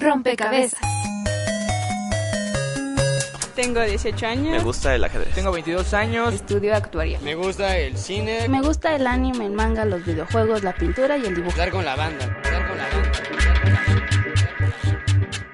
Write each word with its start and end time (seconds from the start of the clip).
Rompecabezas. 0.00 0.80
Tengo 3.54 3.82
18 3.82 4.26
años. 4.26 4.52
Me 4.52 4.60
gusta 4.60 4.94
el 4.94 5.04
ajedrez. 5.04 5.34
Tengo 5.34 5.52
22 5.52 5.92
años. 5.92 6.32
Estudio 6.32 6.74
actuaría. 6.74 7.20
Me 7.20 7.34
gusta 7.34 7.76
el 7.76 7.98
cine. 7.98 8.48
Me 8.48 8.62
gusta 8.62 8.96
el 8.96 9.06
anime, 9.06 9.44
el 9.46 9.52
manga, 9.52 9.84
los 9.84 10.04
videojuegos, 10.06 10.62
la 10.62 10.74
pintura 10.74 11.18
y 11.18 11.26
el 11.26 11.34
dibujo. 11.34 11.52
Jugar 11.52 11.70
con 11.70 11.84
la 11.84 11.94
banda. 11.94 12.40
Jugar 12.42 12.68
con 12.68 12.78
la 12.78 12.88
banda. 12.88 13.12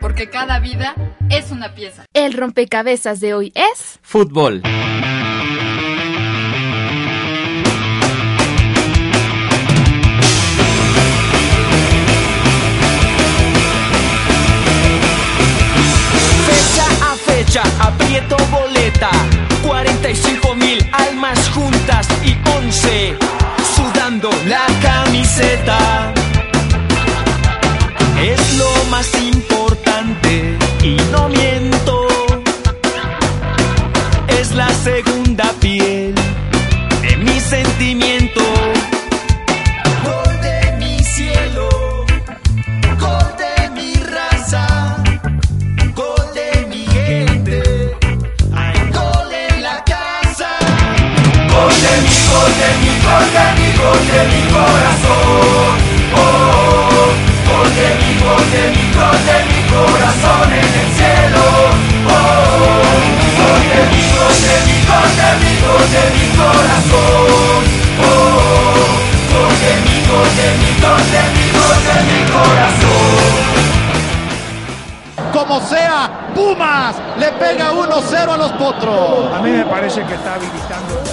Porque 0.00 0.30
cada 0.30 0.60
vida 0.60 0.94
es 1.30 1.50
una 1.50 1.74
pieza. 1.74 2.04
El 2.14 2.34
rompecabezas 2.34 3.18
de 3.18 3.34
hoy 3.34 3.52
es... 3.56 3.98
Fútbol. 4.02 4.62
Aprieto 17.62 18.36
boleta. 18.50 19.10
45 19.62 20.54
mil 20.56 20.78
almas 20.92 21.38
juntas 21.50 22.06
y 22.22 22.36
11 22.50 23.16
sudando 23.74 24.30
la 24.46 24.66
camiseta. 24.82 26.12
Es 28.20 28.58
lo 28.58 28.70
más 28.90 29.08
importante 29.22 30.58
y 30.82 30.96
no 31.10 31.28
miento. 31.28 32.06
Es 34.28 34.52
la 34.52 34.68
segunda 34.74 35.50
piel 35.60 36.14
de 37.02 37.16
mi 37.16 37.40
sentimiento. 37.40 38.15
Como 75.46 75.60
sea, 75.60 76.10
Pumas 76.34 76.96
le 77.18 77.30
pega 77.32 77.70
1-0 77.72 78.28
a 78.28 78.36
los 78.36 78.52
Potros. 78.52 79.32
A 79.32 79.40
mí 79.40 79.50
me 79.50 79.64
parece 79.64 80.02
que 80.04 80.14
está 80.14 80.34
habilitando. 80.34 81.05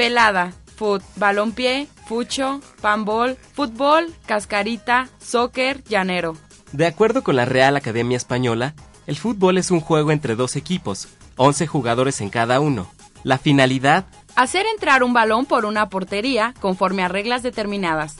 Pelada, 0.00 0.54
foot, 0.76 1.02
balompié, 1.16 1.86
fucho, 2.06 2.62
panbol, 2.80 3.36
fútbol, 3.52 4.06
cascarita, 4.24 5.10
soccer, 5.18 5.84
llanero. 5.84 6.38
De 6.72 6.86
acuerdo 6.86 7.22
con 7.22 7.36
la 7.36 7.44
Real 7.44 7.76
Academia 7.76 8.16
Española, 8.16 8.72
el 9.06 9.16
fútbol 9.16 9.58
es 9.58 9.70
un 9.70 9.80
juego 9.80 10.10
entre 10.10 10.36
dos 10.36 10.56
equipos, 10.56 11.08
11 11.36 11.66
jugadores 11.66 12.22
en 12.22 12.30
cada 12.30 12.60
uno. 12.60 12.90
La 13.24 13.36
finalidad, 13.36 14.06
Hacer 14.36 14.64
entrar 14.72 15.02
un 15.02 15.12
balón 15.12 15.44
por 15.44 15.66
una 15.66 15.90
portería 15.90 16.54
conforme 16.60 17.02
a 17.02 17.08
reglas 17.08 17.42
determinadas. 17.42 18.16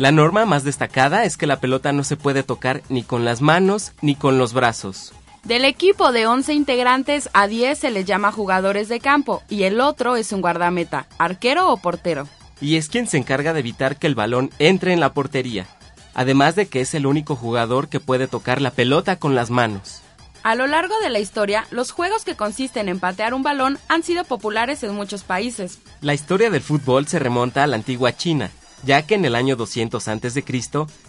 La 0.00 0.12
norma 0.12 0.46
más 0.46 0.64
destacada 0.64 1.24
es 1.24 1.36
que 1.36 1.46
la 1.46 1.60
pelota 1.60 1.92
no 1.92 2.04
se 2.04 2.16
puede 2.16 2.42
tocar 2.42 2.80
ni 2.88 3.02
con 3.02 3.26
las 3.26 3.42
manos 3.42 3.92
ni 4.00 4.14
con 4.14 4.38
los 4.38 4.54
brazos. 4.54 5.12
Del 5.44 5.66
equipo 5.66 6.10
de 6.10 6.26
11 6.26 6.54
integrantes, 6.54 7.28
a 7.34 7.46
10 7.46 7.78
se 7.78 7.90
les 7.90 8.06
llama 8.06 8.32
jugadores 8.32 8.88
de 8.88 8.98
campo 8.98 9.42
y 9.50 9.64
el 9.64 9.78
otro 9.78 10.16
es 10.16 10.32
un 10.32 10.40
guardameta, 10.40 11.06
arquero 11.18 11.70
o 11.70 11.76
portero. 11.76 12.26
Y 12.62 12.76
es 12.76 12.88
quien 12.88 13.08
se 13.08 13.18
encarga 13.18 13.52
de 13.52 13.60
evitar 13.60 13.98
que 13.98 14.06
el 14.06 14.14
balón 14.14 14.48
entre 14.58 14.94
en 14.94 15.00
la 15.00 15.12
portería. 15.12 15.66
Además 16.14 16.56
de 16.56 16.66
que 16.66 16.80
es 16.80 16.94
el 16.94 17.04
único 17.04 17.36
jugador 17.36 17.88
que 17.88 18.00
puede 18.00 18.26
tocar 18.26 18.62
la 18.62 18.70
pelota 18.70 19.16
con 19.16 19.34
las 19.34 19.50
manos. 19.50 20.00
A 20.42 20.54
lo 20.54 20.66
largo 20.66 20.94
de 21.02 21.10
la 21.10 21.18
historia, 21.18 21.66
los 21.70 21.90
juegos 21.90 22.24
que 22.24 22.36
consisten 22.36 22.88
en 22.88 23.00
patear 23.00 23.34
un 23.34 23.42
balón 23.42 23.78
han 23.88 24.02
sido 24.02 24.24
populares 24.24 24.82
en 24.82 24.94
muchos 24.94 25.24
países. 25.24 25.78
La 26.00 26.14
historia 26.14 26.48
del 26.48 26.62
fútbol 26.62 27.06
se 27.06 27.18
remonta 27.18 27.62
a 27.62 27.66
la 27.66 27.76
antigua 27.76 28.16
China, 28.16 28.50
ya 28.82 29.06
que 29.06 29.14
en 29.14 29.24
el 29.24 29.34
año 29.34 29.56
200 29.56 30.06
a.C. 30.08 30.44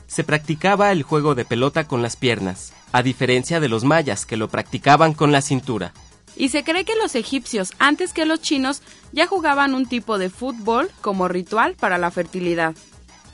se 0.07 0.23
practicaba 0.23 0.91
el 0.91 1.03
juego 1.03 1.35
de 1.35 1.45
pelota 1.45 1.87
con 1.87 2.01
las 2.01 2.15
piernas, 2.15 2.73
a 2.91 3.03
diferencia 3.03 3.59
de 3.59 3.69
los 3.69 3.83
mayas 3.83 4.25
que 4.25 4.37
lo 4.37 4.49
practicaban 4.49 5.13
con 5.13 5.31
la 5.31 5.41
cintura. 5.41 5.93
Y 6.35 6.49
se 6.49 6.63
cree 6.63 6.85
que 6.85 6.95
los 6.95 7.15
egipcios, 7.15 7.73
antes 7.79 8.13
que 8.13 8.25
los 8.25 8.41
chinos, 8.41 8.81
ya 9.11 9.27
jugaban 9.27 9.73
un 9.73 9.85
tipo 9.85 10.17
de 10.17 10.29
fútbol 10.29 10.89
como 11.01 11.27
ritual 11.27 11.75
para 11.75 11.97
la 11.97 12.11
fertilidad. 12.11 12.73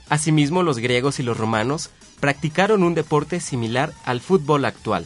Asimismo, 0.09 0.63
los 0.63 0.79
griegos 0.79 1.19
y 1.19 1.23
los 1.23 1.37
romanos 1.37 1.89
practicaron 2.19 2.83
un 2.83 2.95
deporte 2.95 3.39
similar 3.39 3.93
al 4.05 4.21
fútbol 4.21 4.65
actual. 4.65 5.05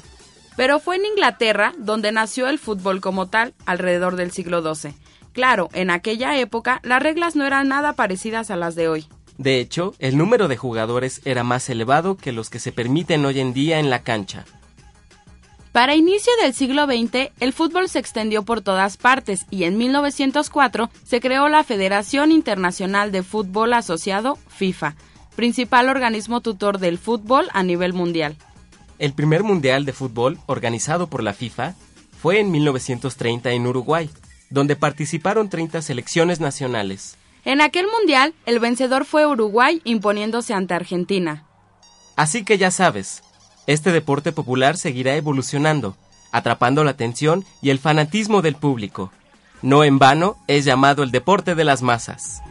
Pero 0.55 0.79
fue 0.79 0.97
en 0.97 1.05
Inglaterra 1.05 1.73
donde 1.77 2.11
nació 2.11 2.47
el 2.47 2.59
fútbol 2.59 3.01
como 3.01 3.27
tal, 3.27 3.53
alrededor 3.65 4.15
del 4.15 4.31
siglo 4.31 4.61
XII. 4.61 4.93
Claro, 5.33 5.69
en 5.73 5.89
aquella 5.89 6.37
época 6.37 6.81
las 6.83 7.01
reglas 7.01 7.35
no 7.35 7.45
eran 7.45 7.69
nada 7.69 7.93
parecidas 7.93 8.51
a 8.51 8.57
las 8.57 8.75
de 8.75 8.89
hoy. 8.89 9.07
De 9.41 9.59
hecho, 9.59 9.95
el 9.97 10.19
número 10.19 10.47
de 10.47 10.55
jugadores 10.55 11.19
era 11.25 11.43
más 11.43 11.67
elevado 11.67 12.15
que 12.15 12.31
los 12.31 12.51
que 12.51 12.59
se 12.59 12.71
permiten 12.71 13.25
hoy 13.25 13.39
en 13.39 13.53
día 13.53 13.79
en 13.79 13.89
la 13.89 14.03
cancha. 14.03 14.45
Para 15.71 15.95
inicio 15.95 16.31
del 16.43 16.53
siglo 16.53 16.85
XX, 16.85 17.31
el 17.39 17.51
fútbol 17.51 17.89
se 17.89 17.97
extendió 17.97 18.43
por 18.43 18.61
todas 18.61 18.97
partes 18.97 19.47
y 19.49 19.63
en 19.63 19.79
1904 19.79 20.91
se 21.03 21.19
creó 21.19 21.49
la 21.49 21.63
Federación 21.63 22.31
Internacional 22.31 23.11
de 23.11 23.23
Fútbol 23.23 23.73
Asociado, 23.73 24.37
FIFA, 24.49 24.93
principal 25.35 25.89
organismo 25.89 26.41
tutor 26.41 26.77
del 26.77 26.99
fútbol 26.99 27.47
a 27.51 27.63
nivel 27.63 27.93
mundial. 27.93 28.37
El 28.99 29.13
primer 29.13 29.41
mundial 29.41 29.85
de 29.85 29.93
fútbol 29.93 30.37
organizado 30.45 31.07
por 31.07 31.23
la 31.23 31.33
FIFA 31.33 31.73
fue 32.21 32.39
en 32.39 32.51
1930 32.51 33.49
en 33.53 33.65
Uruguay, 33.65 34.07
donde 34.51 34.75
participaron 34.75 35.49
30 35.49 35.81
selecciones 35.81 36.39
nacionales. 36.39 37.17
En 37.43 37.59
aquel 37.59 37.87
mundial, 37.87 38.35
el 38.45 38.59
vencedor 38.59 39.03
fue 39.03 39.25
Uruguay 39.25 39.81
imponiéndose 39.83 40.53
ante 40.53 40.75
Argentina. 40.75 41.45
Así 42.15 42.45
que 42.45 42.59
ya 42.59 42.69
sabes, 42.69 43.23
este 43.65 43.91
deporte 43.91 44.31
popular 44.31 44.77
seguirá 44.77 45.15
evolucionando, 45.15 45.97
atrapando 46.31 46.83
la 46.83 46.91
atención 46.91 47.43
y 47.59 47.71
el 47.71 47.79
fanatismo 47.79 48.43
del 48.43 48.55
público. 48.55 49.11
No 49.63 49.83
en 49.83 49.97
vano 49.97 50.37
es 50.45 50.65
llamado 50.65 51.01
el 51.01 51.09
deporte 51.09 51.55
de 51.55 51.63
las 51.63 51.81
masas. 51.81 52.41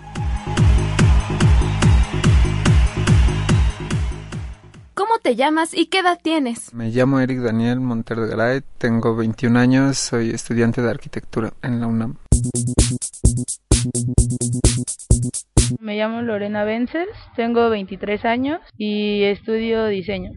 ¿Cómo 4.94 5.18
te 5.22 5.36
llamas 5.36 5.72
y 5.72 5.86
qué 5.86 6.00
edad 6.00 6.18
tienes? 6.20 6.74
Me 6.74 6.90
llamo 6.90 7.20
Eric 7.20 7.38
Daniel 7.38 7.78
Montero 7.78 8.22
de 8.22 8.28
Garay, 8.28 8.60
tengo 8.78 9.14
21 9.14 9.56
años, 9.56 9.98
soy 9.98 10.30
estudiante 10.30 10.82
de 10.82 10.90
arquitectura 10.90 11.52
en 11.62 11.80
la 11.80 11.86
UNAM. 11.86 12.16
Me 15.78 15.96
llamo 15.96 16.20
Lorena 16.22 16.64
Benzers, 16.64 17.10
tengo 17.36 17.70
23 17.70 18.24
años 18.24 18.60
y 18.76 19.22
estudio 19.22 19.86
diseño. 19.86 20.32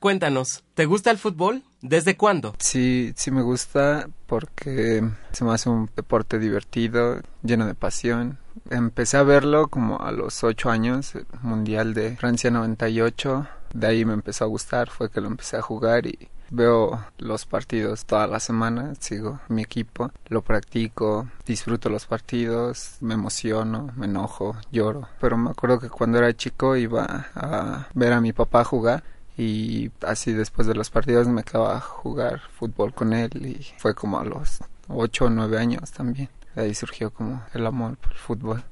Cuéntanos, 0.00 0.64
¿te 0.74 0.86
gusta 0.86 1.10
el 1.10 1.18
fútbol? 1.18 1.62
¿Desde 1.82 2.16
cuándo? 2.16 2.54
Sí, 2.58 3.12
sí 3.16 3.30
me 3.30 3.42
gusta 3.42 4.08
porque 4.26 5.02
se 5.32 5.44
me 5.44 5.52
hace 5.52 5.68
un 5.68 5.90
deporte 5.94 6.38
divertido, 6.38 7.20
lleno 7.42 7.66
de 7.66 7.74
pasión. 7.74 8.38
Empecé 8.70 9.16
a 9.16 9.22
verlo 9.22 9.68
como 9.68 10.00
a 10.00 10.12
los 10.12 10.44
8 10.44 10.70
años, 10.70 11.14
el 11.14 11.26
Mundial 11.42 11.94
de 11.94 12.16
Francia 12.16 12.50
98. 12.50 13.46
De 13.74 13.86
ahí 13.86 14.04
me 14.04 14.14
empezó 14.14 14.44
a 14.44 14.48
gustar, 14.48 14.88
fue 14.88 15.10
que 15.10 15.20
lo 15.20 15.26
empecé 15.26 15.56
a 15.56 15.62
jugar 15.62 16.06
y 16.06 16.28
veo 16.50 17.04
los 17.18 17.46
partidos 17.46 18.04
toda 18.04 18.26
la 18.26 18.40
semana, 18.40 18.94
sigo 18.98 19.40
mi 19.48 19.62
equipo, 19.62 20.10
lo 20.28 20.42
practico, 20.42 21.28
disfruto 21.46 21.88
los 21.88 22.06
partidos, 22.06 22.96
me 23.00 23.14
emociono, 23.14 23.90
me 23.96 24.06
enojo, 24.06 24.56
lloro. 24.70 25.08
Pero 25.20 25.36
me 25.36 25.50
acuerdo 25.50 25.80
que 25.80 25.90
cuando 25.90 26.18
era 26.18 26.36
chico 26.36 26.76
iba 26.76 27.26
a 27.34 27.88
ver 27.94 28.12
a 28.12 28.20
mi 28.20 28.32
papá 28.32 28.64
jugar 28.64 29.02
y 29.36 29.90
así 30.02 30.32
después 30.32 30.66
de 30.66 30.74
los 30.74 30.90
partidos 30.90 31.28
me 31.28 31.44
quedaba 31.44 31.76
a 31.76 31.80
jugar 31.80 32.40
fútbol 32.58 32.92
con 32.92 33.12
él 33.12 33.30
y 33.46 33.64
fue 33.78 33.94
como 33.94 34.18
a 34.18 34.24
los 34.24 34.60
8 34.88 35.26
o 35.26 35.30
9 35.30 35.58
años 35.58 35.92
también. 35.92 36.28
de 36.54 36.62
ahí 36.62 36.74
surgió 36.74 37.10
como 37.10 37.42
el 37.54 37.66
amor 37.66 37.96
por 37.98 38.12
el 38.12 38.18
fútbol. 38.18 38.64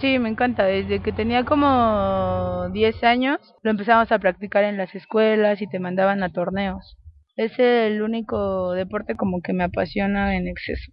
Sí, 0.00 0.18
me 0.18 0.28
encanta. 0.28 0.64
Desde 0.64 1.00
que 1.00 1.12
tenía 1.12 1.44
como 1.44 2.68
10 2.72 3.02
años 3.04 3.38
lo 3.62 3.70
empezamos 3.70 4.12
a 4.12 4.18
practicar 4.18 4.64
en 4.64 4.76
las 4.76 4.94
escuelas 4.94 5.62
y 5.62 5.66
te 5.66 5.78
mandaban 5.78 6.22
a 6.22 6.30
torneos. 6.30 6.96
Es 7.36 7.58
el 7.58 8.02
único 8.02 8.72
deporte 8.72 9.16
como 9.16 9.40
que 9.40 9.52
me 9.52 9.64
apasiona 9.64 10.36
en 10.36 10.46
exceso. 10.46 10.92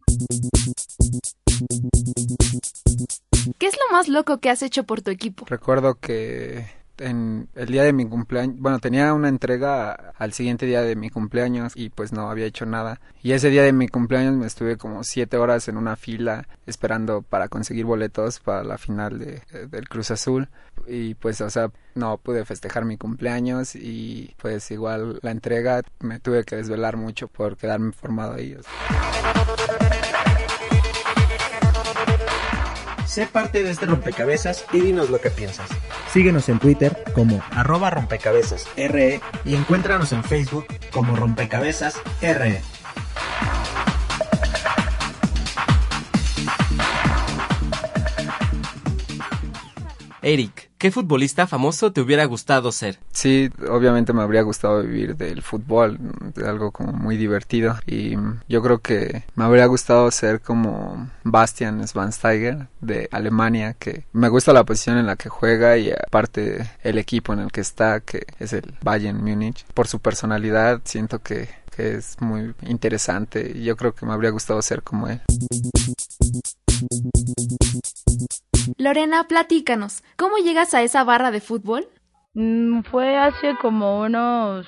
¿Qué 3.59 3.67
es 3.67 3.75
lo 3.75 3.95
más 3.95 4.07
loco 4.07 4.39
que 4.39 4.49
has 4.49 4.63
hecho 4.63 4.85
por 4.85 5.01
tu 5.01 5.11
equipo? 5.11 5.45
Recuerdo 5.47 5.95
que 5.95 6.65
en 7.01 7.49
el 7.55 7.67
día 7.67 7.83
de 7.83 7.93
mi 7.93 8.05
cumpleaños, 8.07 8.55
bueno, 8.59 8.79
tenía 8.79 9.13
una 9.13 9.27
entrega 9.27 10.13
al 10.17 10.33
siguiente 10.33 10.65
día 10.65 10.81
de 10.81 10.95
mi 10.95 11.09
cumpleaños 11.09 11.73
y 11.75 11.89
pues 11.89 12.13
no 12.13 12.29
había 12.29 12.45
hecho 12.45 12.65
nada. 12.65 13.01
Y 13.23 13.33
ese 13.33 13.49
día 13.49 13.63
de 13.63 13.73
mi 13.73 13.87
cumpleaños 13.87 14.35
me 14.35 14.47
estuve 14.47 14.77
como 14.77 15.03
siete 15.03 15.37
horas 15.37 15.67
en 15.67 15.77
una 15.77 15.95
fila 15.95 16.47
esperando 16.65 17.21
para 17.21 17.49
conseguir 17.49 17.85
boletos 17.85 18.39
para 18.39 18.63
la 18.63 18.77
final 18.77 19.19
de, 19.19 19.41
del 19.69 19.89
Cruz 19.89 20.11
Azul. 20.11 20.49
Y 20.87 21.15
pues, 21.15 21.41
o 21.41 21.49
sea, 21.49 21.71
no 21.95 22.17
pude 22.17 22.45
festejar 22.45 22.85
mi 22.85 22.97
cumpleaños 22.97 23.75
y 23.75 24.35
pues 24.37 24.71
igual 24.71 25.19
la 25.21 25.31
entrega 25.31 25.81
me 25.99 26.19
tuve 26.19 26.43
que 26.43 26.55
desvelar 26.55 26.97
mucho 26.97 27.27
por 27.27 27.57
quedarme 27.57 27.91
formado 27.91 28.33
ahí. 28.33 28.57
Sé 33.11 33.25
parte 33.25 33.61
de 33.61 33.71
este 33.71 33.87
rompecabezas 33.87 34.63
y 34.71 34.79
dinos 34.79 35.09
lo 35.09 35.19
que 35.19 35.29
piensas. 35.29 35.69
Síguenos 36.13 36.47
en 36.47 36.59
Twitter 36.59 37.03
como 37.13 37.43
arroba 37.51 37.89
rompecabezas 37.89 38.69
RE 38.77 39.19
y 39.43 39.55
encuéntranos 39.55 40.13
en 40.13 40.23
Facebook 40.23 40.65
como 40.93 41.17
rompecabezas 41.17 42.01
RE. 42.21 42.61
Eric, 50.21 50.70
¿qué 50.81 50.89
futbolista 50.89 51.45
famoso 51.45 51.91
te 51.91 52.01
hubiera 52.01 52.25
gustado 52.25 52.71
ser? 52.71 52.97
Sí, 53.11 53.51
obviamente 53.69 54.13
me 54.13 54.23
habría 54.23 54.41
gustado 54.41 54.81
vivir 54.81 55.15
del 55.15 55.43
fútbol, 55.43 55.99
de 56.33 56.49
algo 56.49 56.71
como 56.71 56.91
muy 56.91 57.17
divertido 57.17 57.77
y 57.85 58.15
yo 58.49 58.63
creo 58.63 58.79
que 58.79 59.23
me 59.35 59.43
habría 59.43 59.67
gustado 59.67 60.09
ser 60.09 60.41
como 60.41 61.07
Bastian 61.23 61.87
Schweinsteiger 61.87 62.67
de 62.79 63.07
Alemania, 63.11 63.75
que 63.77 64.05
me 64.11 64.27
gusta 64.27 64.53
la 64.53 64.63
posición 64.63 64.97
en 64.97 65.05
la 65.05 65.17
que 65.17 65.29
juega 65.29 65.77
y 65.77 65.91
aparte 65.91 66.71
el 66.81 66.97
equipo 66.97 67.33
en 67.33 67.41
el 67.41 67.51
que 67.51 67.61
está, 67.61 67.99
que 67.99 68.25
es 68.39 68.51
el 68.51 68.73
Bayern 68.81 69.23
Múnich. 69.23 69.63
Por 69.75 69.87
su 69.87 69.99
personalidad 69.99 70.81
siento 70.83 71.19
que, 71.19 71.47
que 71.75 71.97
es 71.97 72.19
muy 72.21 72.55
interesante 72.63 73.51
y 73.53 73.65
yo 73.65 73.77
creo 73.77 73.93
que 73.93 74.07
me 74.07 74.13
habría 74.13 74.31
gustado 74.31 74.59
ser 74.63 74.81
como 74.81 75.09
él. 75.09 75.21
Lorena, 78.77 79.23
platícanos, 79.27 80.03
¿cómo 80.17 80.37
llegas 80.37 80.73
a 80.73 80.81
esa 80.81 81.03
barra 81.03 81.31
de 81.31 81.41
fútbol? 81.41 81.87
Mm, 82.33 82.81
fue 82.83 83.17
hace 83.17 83.55
como 83.61 84.01
unos 84.01 84.67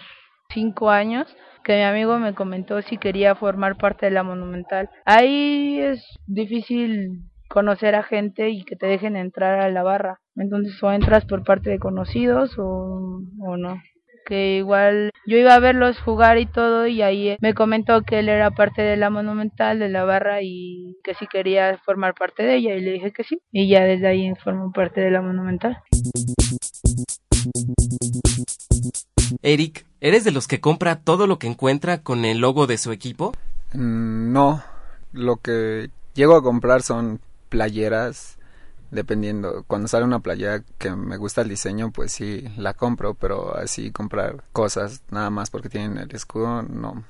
cinco 0.50 0.90
años 0.90 1.28
que 1.64 1.76
mi 1.78 1.84
amigo 1.84 2.20
me 2.20 2.34
comentó 2.34 2.82
si 2.82 2.98
quería 2.98 3.36
formar 3.36 3.78
parte 3.78 4.08
de 4.08 4.12
la 4.12 4.24
Monumental. 4.24 4.90
Ahí 5.06 5.80
es 5.80 6.04
difícil 6.28 7.24
conocer 7.48 7.96
a 7.96 8.04
gente 8.04 8.50
y 8.50 8.64
que 8.64 8.76
te 8.76 8.88
dejen 8.88 9.16
entrar 9.16 9.60
a 9.60 9.70
la 9.70 9.84
barra. 9.84 10.20
Entonces 10.36 10.82
o 10.84 10.92
entras 10.92 11.26
por 11.26 11.44
parte 11.44 11.70
de 11.70 11.80
conocidos 11.80 12.58
o, 12.58 13.22
o 13.40 13.58
no 13.58 13.82
que 14.26 14.58
igual 14.58 15.12
yo 15.26 15.38
iba 15.38 15.54
a 15.54 15.60
verlos 15.60 16.00
jugar 16.00 16.38
y 16.38 16.46
todo 16.46 16.88
y 16.88 17.02
ahí 17.02 17.38
me 17.42 17.54
comentó 17.54 18.02
que 18.02 18.20
él 18.20 18.30
era 18.30 18.52
parte 18.52 18.82
de 18.82 18.98
la 18.98 19.10
monumental 19.10 19.80
de 19.80 19.90
la 19.90 20.04
barra 20.04 20.42
y 20.42 20.98
que 21.04 21.14
si 21.14 21.28
quería 21.28 21.78
formar 21.86 22.14
parte 22.14 22.44
de 22.44 22.56
ella 22.56 22.76
y 22.76 22.82
le 22.82 22.94
dije 22.94 23.12
que 23.12 23.24
sí 23.24 23.40
y 23.52 23.68
ya 23.68 23.84
desde 23.84 24.08
ahí 24.08 24.34
formó 24.44 24.72
parte 24.72 25.02
de 25.02 25.12
la 25.12 25.22
monumental. 25.22 25.78
Eric, 29.42 29.86
¿eres 30.02 30.24
de 30.24 30.32
los 30.32 30.48
que 30.48 30.60
compra 30.60 31.02
todo 31.02 31.28
lo 31.28 31.38
que 31.40 31.48
encuentra 31.48 32.00
con 32.00 32.26
el 32.26 32.40
logo 32.40 32.68
de 32.68 32.78
su 32.78 32.92
equipo? 32.92 33.34
Mm, 33.74 34.32
no, 34.32 34.64
lo 35.12 35.38
que 35.38 35.90
llego 36.14 36.36
a 36.36 36.44
comprar 36.44 36.82
son 36.82 37.20
playeras 37.50 38.38
dependiendo, 38.94 39.64
cuando 39.68 39.88
sale 39.88 40.06
una 40.06 40.20
playa 40.20 40.64
que 40.78 40.92
me 40.92 41.18
gusta 41.18 41.42
el 41.42 41.50
diseño, 41.50 41.92
pues 41.92 42.12
sí 42.12 42.46
la 42.58 42.74
compro, 42.74 43.16
pero 43.16 43.56
así 43.58 43.92
comprar 43.92 44.44
cosas 44.52 45.04
nada 45.12 45.30
más 45.30 45.50
porque 45.50 45.70
tienen 45.70 45.98
el 45.98 46.12
escudo, 46.16 46.62
no. 46.64 47.04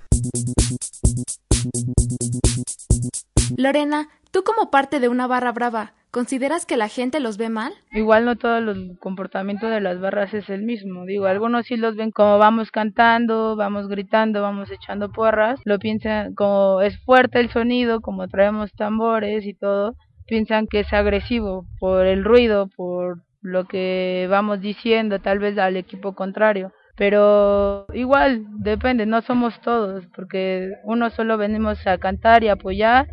Lorena, 3.57 4.09
tú 4.31 4.43
como 4.43 4.71
parte 4.71 4.99
de 4.99 5.09
una 5.09 5.27
barra 5.27 5.51
brava, 5.51 5.93
¿consideras 6.11 6.65
que 6.65 6.77
la 6.77 6.87
gente 6.87 7.19
los 7.19 7.37
ve 7.37 7.49
mal? 7.49 7.73
Igual 7.91 8.25
no 8.25 8.35
todo 8.35 8.57
el 8.57 8.97
comportamiento 8.99 9.67
de 9.67 9.81
las 9.81 9.99
barras 9.99 10.33
es 10.33 10.49
el 10.49 10.63
mismo. 10.63 11.05
Digo, 11.05 11.25
algunos 11.25 11.65
sí 11.65 11.75
los 11.75 11.95
ven 11.95 12.11
como 12.11 12.37
vamos 12.37 12.71
cantando, 12.71 13.55
vamos 13.55 13.87
gritando, 13.87 14.41
vamos 14.41 14.71
echando 14.71 15.11
porras, 15.11 15.59
lo 15.65 15.79
piensan 15.79 16.33
como 16.33 16.81
es 16.81 16.97
fuerte 17.03 17.39
el 17.39 17.51
sonido, 17.51 18.01
como 18.01 18.27
traemos 18.27 18.71
tambores 18.73 19.45
y 19.45 19.53
todo, 19.53 19.95
piensan 20.27 20.67
que 20.67 20.81
es 20.81 20.93
agresivo 20.93 21.65
por 21.79 22.05
el 22.05 22.23
ruido, 22.23 22.67
por 22.75 23.19
lo 23.41 23.65
que 23.65 24.27
vamos 24.29 24.61
diciendo, 24.61 25.19
tal 25.19 25.39
vez 25.39 25.57
al 25.57 25.77
equipo 25.77 26.13
contrario. 26.13 26.71
Pero 26.95 27.87
igual, 27.93 28.45
depende, 28.59 29.05
no 29.05 29.21
somos 29.21 29.59
todos, 29.61 30.05
porque 30.15 30.71
uno 30.83 31.09
solo 31.09 31.37
venimos 31.37 31.85
a 31.87 31.97
cantar 31.97 32.43
y 32.43 32.49
apoyar, 32.49 33.07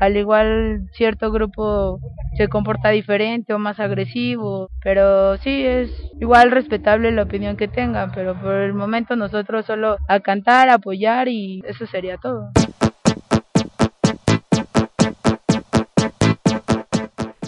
al 0.00 0.16
igual 0.16 0.88
cierto 0.92 1.30
grupo 1.30 2.00
se 2.36 2.48
comporta 2.48 2.90
diferente 2.90 3.52
o 3.52 3.58
más 3.58 3.80
agresivo, 3.80 4.70
pero 4.82 5.36
sí 5.38 5.66
es 5.66 5.90
igual 6.20 6.50
respetable 6.50 7.10
la 7.12 7.22
opinión 7.22 7.56
que 7.56 7.68
tengan, 7.68 8.12
pero 8.12 8.34
por 8.40 8.54
el 8.54 8.74
momento 8.74 9.16
nosotros 9.16 9.66
solo 9.66 9.98
a 10.08 10.20
cantar, 10.20 10.70
apoyar 10.70 11.28
y 11.28 11.62
eso 11.66 11.86
sería 11.86 12.16
todo. 12.16 12.50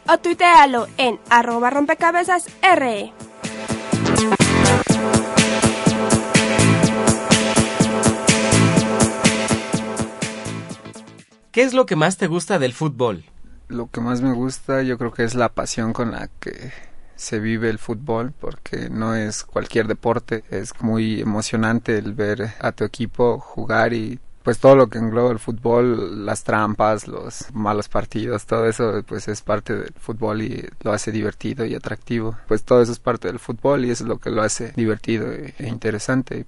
O 0.09 0.19
tuitealo 0.19 0.87
en 0.99 1.19
arroba 1.31 1.71
rompecabezas 1.71 2.47
RE. 2.63 3.13
¿Qué 11.51 11.63
es 11.63 11.73
lo 11.73 11.87
que 11.87 11.97
más 11.97 12.19
te 12.19 12.27
gusta 12.27 12.59
del 12.59 12.75
fútbol? 12.75 13.25
Lo 13.69 13.91
que 13.91 14.01
más 14.01 14.23
me 14.23 14.33
gusta 14.33 14.83
yo 14.83 14.97
creo 14.97 15.13
que 15.13 15.25
es 15.25 15.35
la 15.35 15.49
pasión 15.49 15.93
con 15.93 16.13
la 16.13 16.29
que 16.41 16.73
se 17.17 17.41
vive 17.41 17.69
el 17.69 17.79
fútbol 17.79 18.33
porque 18.39 18.89
no 18.91 19.15
es 19.15 19.43
cualquier 19.43 19.87
deporte, 19.89 20.45
es 20.51 20.73
muy 20.81 21.21
emocionante 21.21 21.99
el 21.99 22.13
ver 22.13 22.55
a 22.61 22.73
tu 22.73 22.85
equipo 22.85 23.39
jugar 23.39 23.93
y 23.93 24.21
pues 24.45 24.59
todo 24.59 24.77
lo 24.77 24.87
que 24.87 24.99
engloba 24.99 25.33
el 25.33 25.41
fútbol, 25.41 26.25
las 26.25 26.45
trampas, 26.45 27.09
los 27.09 27.53
malos 27.53 27.89
partidos, 27.89 28.47
todo 28.47 28.67
eso 28.69 29.03
pues 29.05 29.27
es 29.27 29.43
parte 29.43 29.75
del 29.75 29.93
fútbol 29.99 30.43
y 30.43 30.69
lo 30.83 30.93
hace 30.93 31.11
divertido 31.11 31.65
y 31.65 31.75
atractivo. 31.75 32.37
Pues 32.47 32.63
todo 32.63 32.81
eso 32.81 32.93
es 32.93 33.01
parte 33.01 33.27
del 33.27 33.41
fútbol 33.41 33.85
y 33.85 33.91
eso 33.91 34.05
es 34.05 34.09
lo 34.09 34.19
que 34.19 34.31
lo 34.31 34.43
hace 34.43 34.73
divertido 34.77 35.33
e 35.33 35.53
interesante. 35.67 36.47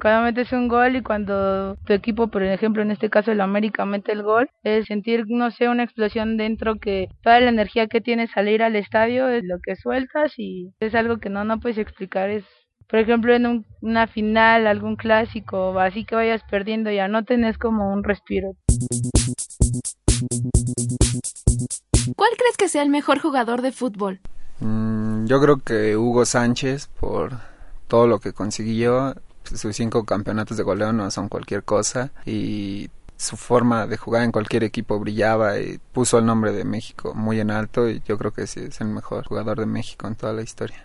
Cuando 0.00 0.22
metes 0.22 0.52
un 0.52 0.68
gol 0.68 0.96
y 0.96 1.02
cuando 1.02 1.76
tu 1.86 1.92
equipo, 1.92 2.28
por 2.28 2.42
ejemplo, 2.42 2.82
en 2.82 2.90
este 2.90 3.10
caso 3.10 3.32
el 3.32 3.40
América 3.40 3.84
mete 3.84 4.12
el 4.12 4.22
gol, 4.22 4.48
es 4.62 4.86
sentir, 4.86 5.24
no 5.28 5.50
sé, 5.50 5.68
una 5.68 5.84
explosión 5.84 6.36
dentro 6.36 6.76
que 6.76 7.08
toda 7.22 7.40
la 7.40 7.50
energía 7.50 7.86
que 7.86 8.00
tienes 8.00 8.30
salir 8.30 8.62
al 8.62 8.76
estadio 8.76 9.28
es 9.28 9.44
lo 9.44 9.58
que 9.62 9.76
sueltas 9.76 10.32
y 10.36 10.72
es 10.80 10.94
algo 10.94 11.18
que 11.18 11.30
no, 11.30 11.44
no 11.44 11.60
puedes 11.60 11.78
explicar. 11.78 12.30
Es, 12.30 12.44
por 12.88 12.98
ejemplo, 12.98 13.34
en 13.34 13.46
un, 13.46 13.66
una 13.80 14.06
final, 14.06 14.66
algún 14.66 14.96
clásico, 14.96 15.78
así 15.78 16.04
que 16.04 16.14
vayas 16.14 16.42
perdiendo 16.50 16.90
ya 16.90 17.08
no 17.08 17.24
tenés 17.24 17.58
como 17.58 17.92
un 17.92 18.04
respiro. 18.04 18.52
¿Cuál 22.16 22.30
crees 22.36 22.56
que 22.56 22.68
sea 22.68 22.82
el 22.82 22.90
mejor 22.90 23.18
jugador 23.18 23.62
de 23.62 23.72
fútbol? 23.72 24.20
Mm, 24.60 25.26
yo 25.26 25.40
creo 25.40 25.58
que 25.58 25.96
Hugo 25.96 26.24
Sánchez 26.24 26.88
por 27.00 27.32
todo 27.88 28.06
lo 28.06 28.18
que 28.18 28.32
consiguió 28.32 29.14
sus 29.44 29.76
cinco 29.76 30.04
campeonatos 30.04 30.56
de 30.56 30.62
goleo 30.62 30.92
no 30.92 31.10
son 31.10 31.28
cualquier 31.28 31.64
cosa 31.64 32.10
y 32.24 32.90
su 33.16 33.36
forma 33.36 33.86
de 33.86 33.96
jugar 33.96 34.22
en 34.22 34.32
cualquier 34.32 34.64
equipo 34.64 34.98
brillaba 34.98 35.58
y 35.58 35.78
puso 35.92 36.18
el 36.18 36.26
nombre 36.26 36.52
de 36.52 36.64
México 36.64 37.14
muy 37.14 37.40
en 37.40 37.50
alto 37.50 37.88
y 37.88 38.02
yo 38.06 38.18
creo 38.18 38.32
que 38.32 38.46
sí 38.46 38.60
es 38.60 38.80
el 38.80 38.88
mejor 38.88 39.24
jugador 39.24 39.60
de 39.60 39.66
México 39.66 40.06
en 40.06 40.16
toda 40.16 40.32
la 40.32 40.42
historia. 40.42 40.84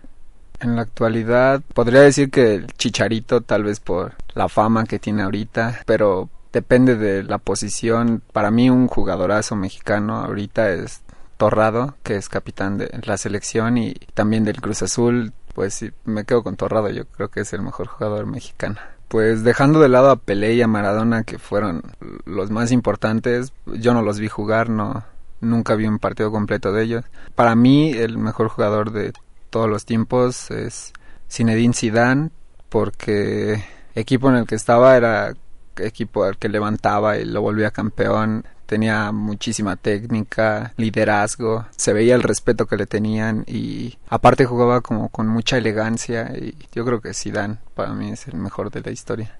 En 0.60 0.76
la 0.76 0.84
actualidad 0.84 1.62
podría 1.74 2.02
decir 2.02 2.30
que 2.30 2.56
el 2.56 2.68
Chicharito 2.74 3.42
tal 3.42 3.64
vez 3.64 3.80
por 3.80 4.16
la 4.34 4.50
fama 4.50 4.86
que 4.86 5.00
tiene 5.00 5.24
ahorita, 5.24 5.82
pero 5.86 6.30
depende 6.52 6.96
de 6.96 7.24
la 7.24 7.38
posición. 7.38 8.22
Para 8.34 8.52
mí 8.52 8.70
un 8.70 8.88
jugadorazo 8.88 9.56
mexicano 9.56 10.18
ahorita 10.18 10.70
es 10.72 11.02
Torrado, 11.38 11.96
que 12.04 12.18
es 12.18 12.28
capitán 12.28 12.78
de 12.78 12.92
la 13.04 13.18
selección 13.18 13.78
y 13.78 13.94
también 14.14 14.44
del 14.44 14.60
Cruz 14.60 14.82
Azul. 14.82 15.32
Pues 15.54 15.74
sí, 15.74 15.92
me 16.06 16.26
quedo 16.26 16.44
con 16.44 16.56
Torrado, 16.56 16.90
yo 16.90 17.06
creo 17.06 17.30
que 17.30 17.42
es 17.42 17.54
el 17.54 17.62
mejor 17.62 17.88
jugador 17.88 18.26
mexicano. 18.26 18.78
Pues 19.08 19.44
dejando 19.44 19.80
de 19.80 19.90
lado 19.90 20.12
a 20.12 20.18
Pelé 20.18 20.54
y 20.54 20.62
a 20.62 20.68
Maradona, 20.68 21.24
que 21.24 21.40
fueron 21.40 21.82
los 22.26 22.52
más 22.52 22.72
importantes, 22.72 23.54
yo 23.66 23.94
no 23.94 24.04
los 24.04 24.20
vi 24.20 24.28
jugar, 24.28 24.70
no, 24.70 25.04
nunca 25.42 25.76
vi 25.76 25.88
un 25.88 26.00
partido 26.00 26.32
completo 26.32 26.72
de 26.72 26.84
ellos. 26.84 27.06
Para 27.36 27.56
mí, 27.56 27.92
el 27.92 28.18
mejor 28.18 28.50
jugador 28.50 28.92
de 28.92 29.14
todos 29.50 29.70
los 29.70 29.86
tiempos 29.86 30.52
es 30.52 30.94
Zinedine 31.30 31.74
Zidane, 31.74 32.30
porque 32.70 33.64
equipo 33.96 34.30
en 34.30 34.36
el 34.36 34.46
que 34.46 34.56
estaba 34.56 34.96
era 34.96 35.34
equipo 35.78 36.24
al 36.24 36.38
que 36.38 36.50
levantaba 36.50 37.18
y 37.18 37.26
lo 37.26 37.42
volvía 37.42 37.72
campeón. 37.72 38.46
Tenía 38.70 39.12
muchísima 39.12 39.78
técnica, 39.78 40.74
liderazgo, 40.78 41.66
se 41.76 41.92
veía 41.92 42.14
el 42.14 42.22
respeto 42.22 42.68
que 42.68 42.78
le 42.78 42.86
tenían 42.86 43.44
y 43.48 43.98
aparte 44.08 44.46
jugaba 44.46 44.82
como 44.82 45.10
con 45.10 45.28
mucha 45.28 45.58
elegancia 45.58 46.32
y 46.38 46.54
yo 46.72 46.86
creo 46.86 47.02
que 47.02 47.16
Zidane 47.16 47.58
para 47.74 47.96
mí 47.96 48.12
es 48.12 48.28
el 48.28 48.36
mejor 48.36 48.70
de 48.70 48.82
la 48.82 48.92
historia. 48.92 49.40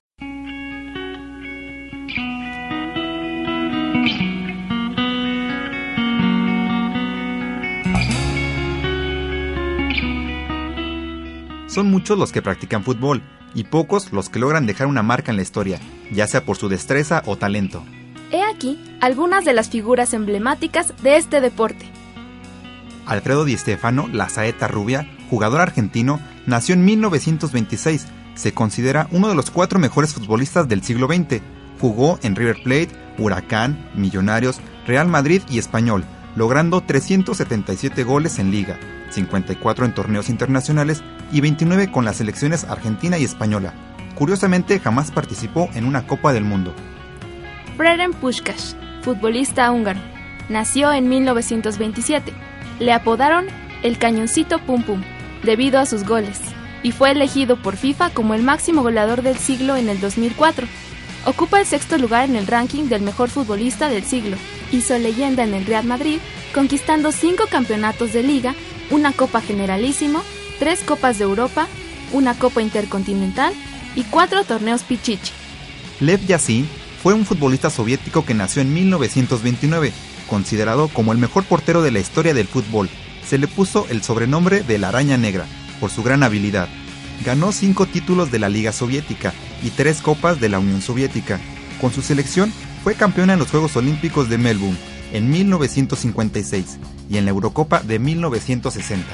Son 11.68 11.92
muchos 11.92 12.18
los 12.18 12.32
que 12.32 12.42
practican 12.42 12.84
fútbol 12.84 13.22
y 13.54 13.66
pocos 13.66 14.12
los 14.12 14.30
que 14.30 14.40
logran 14.40 14.66
dejar 14.66 14.88
una 14.88 15.04
marca 15.04 15.30
en 15.30 15.36
la 15.36 15.44
historia, 15.44 15.80
ya 16.12 16.26
sea 16.26 16.44
por 16.46 16.58
su 16.58 16.68
destreza 16.68 17.22
o 17.28 17.36
talento. 17.36 17.84
He 18.32 18.44
aquí 18.44 18.80
algunas 19.02 19.44
de 19.44 19.54
las 19.54 19.70
figuras 19.70 20.14
emblemáticas 20.14 20.94
de 21.02 21.18
este 21.18 21.42
deporte. 21.42 21.90
Alfredo 23.08 23.44
Di 23.44 23.58
Stefano, 23.58 24.08
la 24.12 24.30
saeta 24.30 24.68
rubia, 24.68 25.10
jugador 25.32 25.62
argentino, 25.62 26.20
nació 26.46 26.76
en 26.76 26.86
1926. 26.86 28.06
Se 28.36 28.54
considera 28.54 29.08
uno 29.12 29.30
de 29.30 29.36
los 29.36 29.50
cuatro 29.50 29.80
mejores 29.80 30.14
futbolistas 30.14 30.68
del 30.68 30.84
siglo 30.84 31.08
XX. 31.08 31.42
Jugó 31.82 32.20
en 32.22 32.36
River 32.36 32.58
Plate, 32.64 32.90
Huracán, 33.18 33.90
Millonarios, 33.96 34.60
Real 34.86 35.08
Madrid 35.08 35.42
y 35.50 35.58
Español, 35.58 36.04
logrando 36.36 36.82
377 36.82 38.04
goles 38.04 38.38
en 38.38 38.52
liga, 38.52 38.78
54 39.10 39.86
en 39.86 39.96
torneos 39.96 40.30
internacionales 40.30 41.02
y 41.32 41.42
29 41.42 41.92
con 41.92 42.06
las 42.06 42.18
selecciones 42.18 42.64
argentina 42.66 43.18
y 43.18 43.24
española. 43.24 43.74
Curiosamente, 44.14 44.80
jamás 44.80 45.10
participó 45.10 45.70
en 45.74 45.86
una 45.86 46.06
Copa 46.06 46.32
del 46.32 46.44
Mundo. 46.44 46.76
Ferenc 47.80 48.14
Puskás, 48.18 48.76
futbolista 49.04 49.72
húngaro, 49.72 50.02
nació 50.50 50.92
en 50.92 51.08
1927. 51.08 52.34
Le 52.82 52.92
apodaron 52.92 53.48
el 53.84 53.98
Cañoncito 53.98 54.60
Pum 54.60 54.84
Pum 54.84 55.02
debido 55.44 55.80
a 55.80 55.86
sus 55.86 56.04
goles 56.04 56.42
y 56.84 56.92
fue 56.92 57.12
elegido 57.12 57.56
por 57.56 57.78
FIFA 57.78 58.10
como 58.10 58.34
el 58.34 58.44
máximo 58.44 58.82
goleador 58.82 59.22
del 59.22 59.38
siglo 59.38 59.78
en 59.78 59.88
el 59.88 60.02
2004. 60.02 60.68
Ocupa 61.26 61.62
el 61.62 61.66
sexto 61.66 61.98
lugar 61.98 62.30
en 62.30 62.36
el 62.36 62.48
ranking 62.48 62.90
del 62.90 63.02
mejor 63.02 63.30
futbolista 63.30 63.88
del 63.88 64.04
siglo. 64.04 64.36
Hizo 64.74 64.98
leyenda 64.98 65.46
en 65.46 65.54
el 65.54 65.66
Real 65.66 65.86
Madrid, 65.86 66.20
conquistando 66.54 67.14
cinco 67.14 67.46
campeonatos 67.50 68.12
de 68.12 68.24
liga, 68.24 68.56
una 68.92 69.14
Copa 69.14 69.40
Generalísimo, 69.40 70.22
tres 70.60 70.84
Copas 70.84 71.18
de 71.18 71.24
Europa, 71.24 71.70
una 72.12 72.34
Copa 72.34 72.62
Intercontinental 72.62 73.54
y 73.96 74.04
cuatro 74.04 74.44
torneos 74.44 74.84
Pichichi. 74.84 75.32
Lev 76.02 76.26
Yassin 76.28 76.68
fue 77.02 77.14
un 77.14 77.26
futbolista 77.26 77.70
soviético 77.70 78.26
que 78.26 78.34
nació 78.34 78.62
en 78.62 78.74
1929, 78.74 79.94
considerado 80.30 80.90
como 80.90 81.12
el 81.12 81.18
mejor 81.18 81.44
portero 81.46 81.82
de 81.82 81.92
la 81.92 82.00
historia 82.00 82.34
del 82.34 82.48
fútbol. 82.48 82.90
Se 83.26 83.38
le 83.38 83.48
puso 83.48 83.88
el 83.90 84.04
sobrenombre 84.04 84.62
de 84.62 84.78
la 84.78 84.90
araña 84.90 85.18
negra 85.18 85.46
por 85.80 85.90
su 85.90 86.04
gran 86.04 86.24
habilidad. 86.24 86.68
Ganó 87.26 87.52
cinco 87.52 87.86
títulos 87.86 88.32
de 88.32 88.40
la 88.40 88.50
Liga 88.50 88.72
Soviética 88.72 89.34
y 89.64 89.70
tres 89.70 90.02
copas 90.02 90.40
de 90.40 90.50
la 90.50 90.60
Unión 90.60 90.82
Soviética. 90.82 91.40
Con 91.80 91.92
su 91.92 92.02
selección 92.02 92.52
fue 92.84 92.96
campeona 92.96 93.34
en 93.34 93.40
los 93.40 93.52
Juegos 93.52 93.76
Olímpicos 93.76 94.30
de 94.30 94.38
Melbourne 94.38 94.78
en 95.14 95.30
1956 95.30 96.80
y 97.10 97.18
en 97.18 97.26
la 97.26 97.32
Eurocopa 97.32 97.82
de 97.82 98.00
1960. 98.00 99.06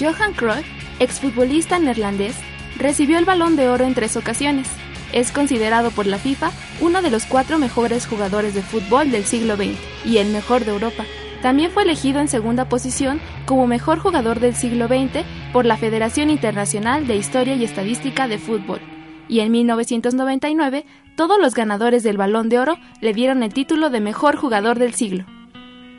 Johan 0.00 0.32
Cruyff, 0.34 0.66
exfutbolista 0.98 1.78
neerlandés, 1.78 2.34
recibió 2.76 3.18
el 3.18 3.24
Balón 3.24 3.56
de 3.56 3.68
Oro 3.68 3.84
en 3.84 3.94
tres 3.94 4.16
ocasiones. 4.16 4.68
Es 5.14 5.30
considerado 5.30 5.92
por 5.92 6.06
la 6.06 6.18
FIFA 6.18 6.50
uno 6.80 7.00
de 7.00 7.08
los 7.08 7.24
cuatro 7.24 7.56
mejores 7.60 8.04
jugadores 8.04 8.52
de 8.52 8.62
fútbol 8.62 9.12
del 9.12 9.24
siglo 9.24 9.54
XX 9.54 9.78
y 10.04 10.18
el 10.18 10.32
mejor 10.32 10.64
de 10.64 10.72
Europa. 10.72 11.04
También 11.40 11.70
fue 11.70 11.84
elegido 11.84 12.18
en 12.18 12.26
segunda 12.26 12.68
posición 12.68 13.20
como 13.46 13.68
mejor 13.68 14.00
jugador 14.00 14.40
del 14.40 14.56
siglo 14.56 14.88
XX 14.88 15.24
por 15.52 15.66
la 15.66 15.76
Federación 15.76 16.30
Internacional 16.30 17.06
de 17.06 17.14
Historia 17.14 17.54
y 17.54 17.62
Estadística 17.62 18.26
de 18.26 18.38
Fútbol. 18.38 18.80
Y 19.28 19.38
en 19.38 19.52
1999, 19.52 20.84
todos 21.14 21.40
los 21.40 21.54
ganadores 21.54 22.02
del 22.02 22.16
Balón 22.16 22.48
de 22.48 22.58
Oro 22.58 22.76
le 23.00 23.14
dieron 23.14 23.44
el 23.44 23.54
título 23.54 23.90
de 23.90 24.00
mejor 24.00 24.34
jugador 24.34 24.80
del 24.80 24.94
siglo. 24.94 25.26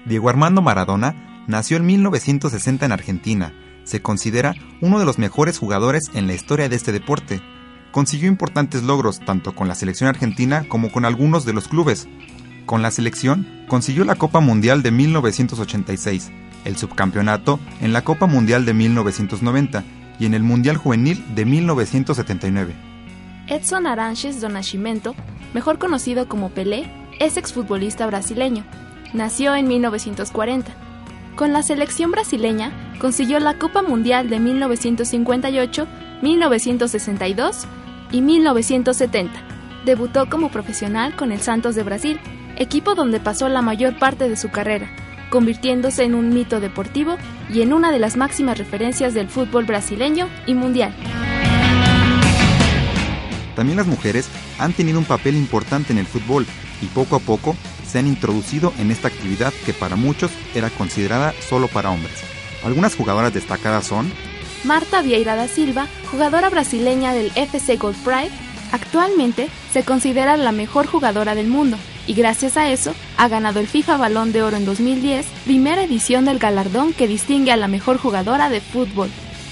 Diego 0.03 0.27
Armando 0.27 0.61
Maradona 0.61 1.45
nació 1.47 1.77
en 1.77 1.85
1960 1.85 2.85
en 2.85 2.91
Argentina. 2.91 3.53
Se 3.85 4.01
considera 4.01 4.55
uno 4.81 4.99
de 4.99 5.05
los 5.05 5.19
mejores 5.19 5.57
jugadores 5.57 6.11
en 6.13 6.27
la 6.27 6.33
historia 6.33 6.67
de 6.67 6.75
este 6.75 6.91
deporte. 6.91 7.39
Consiguió 7.95 8.27
importantes 8.27 8.83
logros 8.83 9.21
tanto 9.21 9.55
con 9.55 9.69
la 9.69 9.73
selección 9.73 10.09
argentina 10.09 10.65
como 10.67 10.91
con 10.91 11.05
algunos 11.05 11.45
de 11.45 11.53
los 11.53 11.69
clubes. 11.69 12.09
Con 12.65 12.81
la 12.81 12.91
selección 12.91 13.47
consiguió 13.69 14.03
la 14.03 14.15
Copa 14.15 14.41
Mundial 14.41 14.83
de 14.83 14.91
1986, 14.91 16.29
el 16.65 16.75
subcampeonato 16.75 17.57
en 17.79 17.93
la 17.93 18.03
Copa 18.03 18.25
Mundial 18.25 18.65
de 18.65 18.73
1990 18.73 19.85
y 20.19 20.25
en 20.25 20.33
el 20.33 20.43
Mundial 20.43 20.75
Juvenil 20.75 21.23
de 21.35 21.45
1979. 21.45 22.75
Edson 23.47 23.87
Aranches 23.87 24.41
do 24.41 24.49
Nascimento, 24.49 25.15
mejor 25.53 25.79
conocido 25.79 26.27
como 26.27 26.49
Pelé, 26.49 26.91
es 27.21 27.37
exfutbolista 27.37 28.05
brasileño. 28.07 28.65
Nació 29.13 29.55
en 29.55 29.69
1940. 29.69 30.69
Con 31.37 31.53
la 31.53 31.63
selección 31.63 32.11
brasileña 32.11 32.73
consiguió 32.99 33.39
la 33.39 33.57
Copa 33.57 33.81
Mundial 33.81 34.29
de 34.29 34.41
1958, 34.41 35.87
1962 36.21 37.67
y 38.11 38.21
1970. 38.21 39.33
Debutó 39.85 40.29
como 40.29 40.49
profesional 40.49 41.15
con 41.15 41.31
el 41.31 41.41
Santos 41.41 41.75
de 41.75 41.83
Brasil, 41.83 42.19
equipo 42.57 42.95
donde 42.95 43.19
pasó 43.19 43.49
la 43.49 43.61
mayor 43.61 43.97
parte 43.99 44.29
de 44.29 44.35
su 44.35 44.49
carrera, 44.49 44.89
convirtiéndose 45.29 46.03
en 46.03 46.15
un 46.15 46.29
mito 46.29 46.59
deportivo 46.59 47.17
y 47.53 47.61
en 47.61 47.73
una 47.73 47.91
de 47.91 47.99
las 47.99 48.17
máximas 48.17 48.57
referencias 48.57 49.13
del 49.13 49.29
fútbol 49.29 49.65
brasileño 49.65 50.29
y 50.47 50.53
mundial. 50.53 50.95
También 53.55 53.77
las 53.77 53.87
mujeres 53.87 54.29
han 54.59 54.73
tenido 54.73 54.99
un 54.99 55.05
papel 55.05 55.35
importante 55.35 55.93
en 55.93 55.99
el 55.99 56.05
fútbol 56.05 56.45
y 56.81 56.87
poco 56.87 57.15
a 57.15 57.19
poco 57.19 57.55
se 57.87 57.99
han 57.99 58.07
introducido 58.07 58.73
en 58.79 58.91
esta 58.91 59.07
actividad 59.07 59.53
que 59.65 59.73
para 59.73 59.95
muchos 59.95 60.31
era 60.53 60.69
considerada 60.69 61.33
solo 61.47 61.67
para 61.67 61.91
hombres. 61.91 62.23
Algunas 62.63 62.95
jugadoras 62.95 63.33
destacadas 63.33 63.85
son 63.85 64.11
Marta 64.65 65.03
Vieira 65.03 65.35
da 65.35 65.47
Silva, 65.47 65.87
jugadora 66.09 66.49
brasileña 66.49 67.13
del 67.13 67.31
FC 67.35 67.77
Gold 67.77 67.97
Pride, 67.97 68.31
actualmente 68.71 69.47
se 69.71 69.83
considera 69.83 70.37
la 70.37 70.51
mejor 70.51 70.87
jugadora 70.87 71.35
del 71.35 71.47
mundo 71.47 71.77
y 72.07 72.15
gracias 72.15 72.57
a 72.57 72.71
eso 72.71 72.95
ha 73.17 73.27
ganado 73.27 73.59
el 73.59 73.67
FIFA 73.67 73.97
Balón 73.97 74.31
de 74.31 74.41
Oro 74.41 74.57
en 74.57 74.65
2010, 74.65 75.27
primera 75.45 75.83
edición 75.83 76.25
del 76.25 76.39
galardón 76.39 76.93
que 76.93 77.07
distingue 77.07 77.51
a 77.51 77.57
la 77.57 77.67
mejor 77.67 77.99
jugadora 77.99 78.49
de 78.49 78.59
fútbol. 78.59 79.09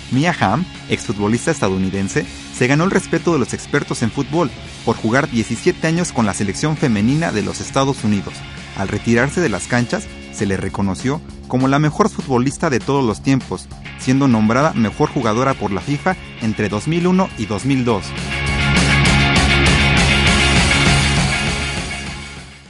Mia 0.09 0.35
Hamm, 0.39 0.65
exfutbolista 0.89 1.51
estadounidense, 1.51 2.25
se 2.55 2.65
ganó 2.65 2.83
el 2.83 2.91
respeto 2.91 3.33
de 3.33 3.39
los 3.39 3.53
expertos 3.53 4.01
en 4.01 4.09
fútbol 4.09 4.49
por 4.83 4.95
jugar 4.95 5.29
17 5.29 5.85
años 5.85 6.11
con 6.11 6.25
la 6.25 6.33
selección 6.33 6.75
femenina 6.75 7.31
de 7.31 7.43
los 7.43 7.61
Estados 7.61 8.03
Unidos. 8.03 8.33
Al 8.77 8.87
retirarse 8.87 9.41
de 9.41 9.49
las 9.49 9.67
canchas, 9.67 10.07
se 10.33 10.45
le 10.45 10.57
reconoció 10.57 11.21
como 11.47 11.67
la 11.67 11.79
mejor 11.79 12.09
futbolista 12.09 12.69
de 12.69 12.79
todos 12.79 13.05
los 13.05 13.21
tiempos, 13.21 13.67
siendo 13.99 14.27
nombrada 14.27 14.73
mejor 14.73 15.09
jugadora 15.09 15.53
por 15.53 15.71
la 15.71 15.81
FIFA 15.81 16.15
entre 16.41 16.69
2001 16.69 17.29
y 17.37 17.45
2002. 17.45 18.03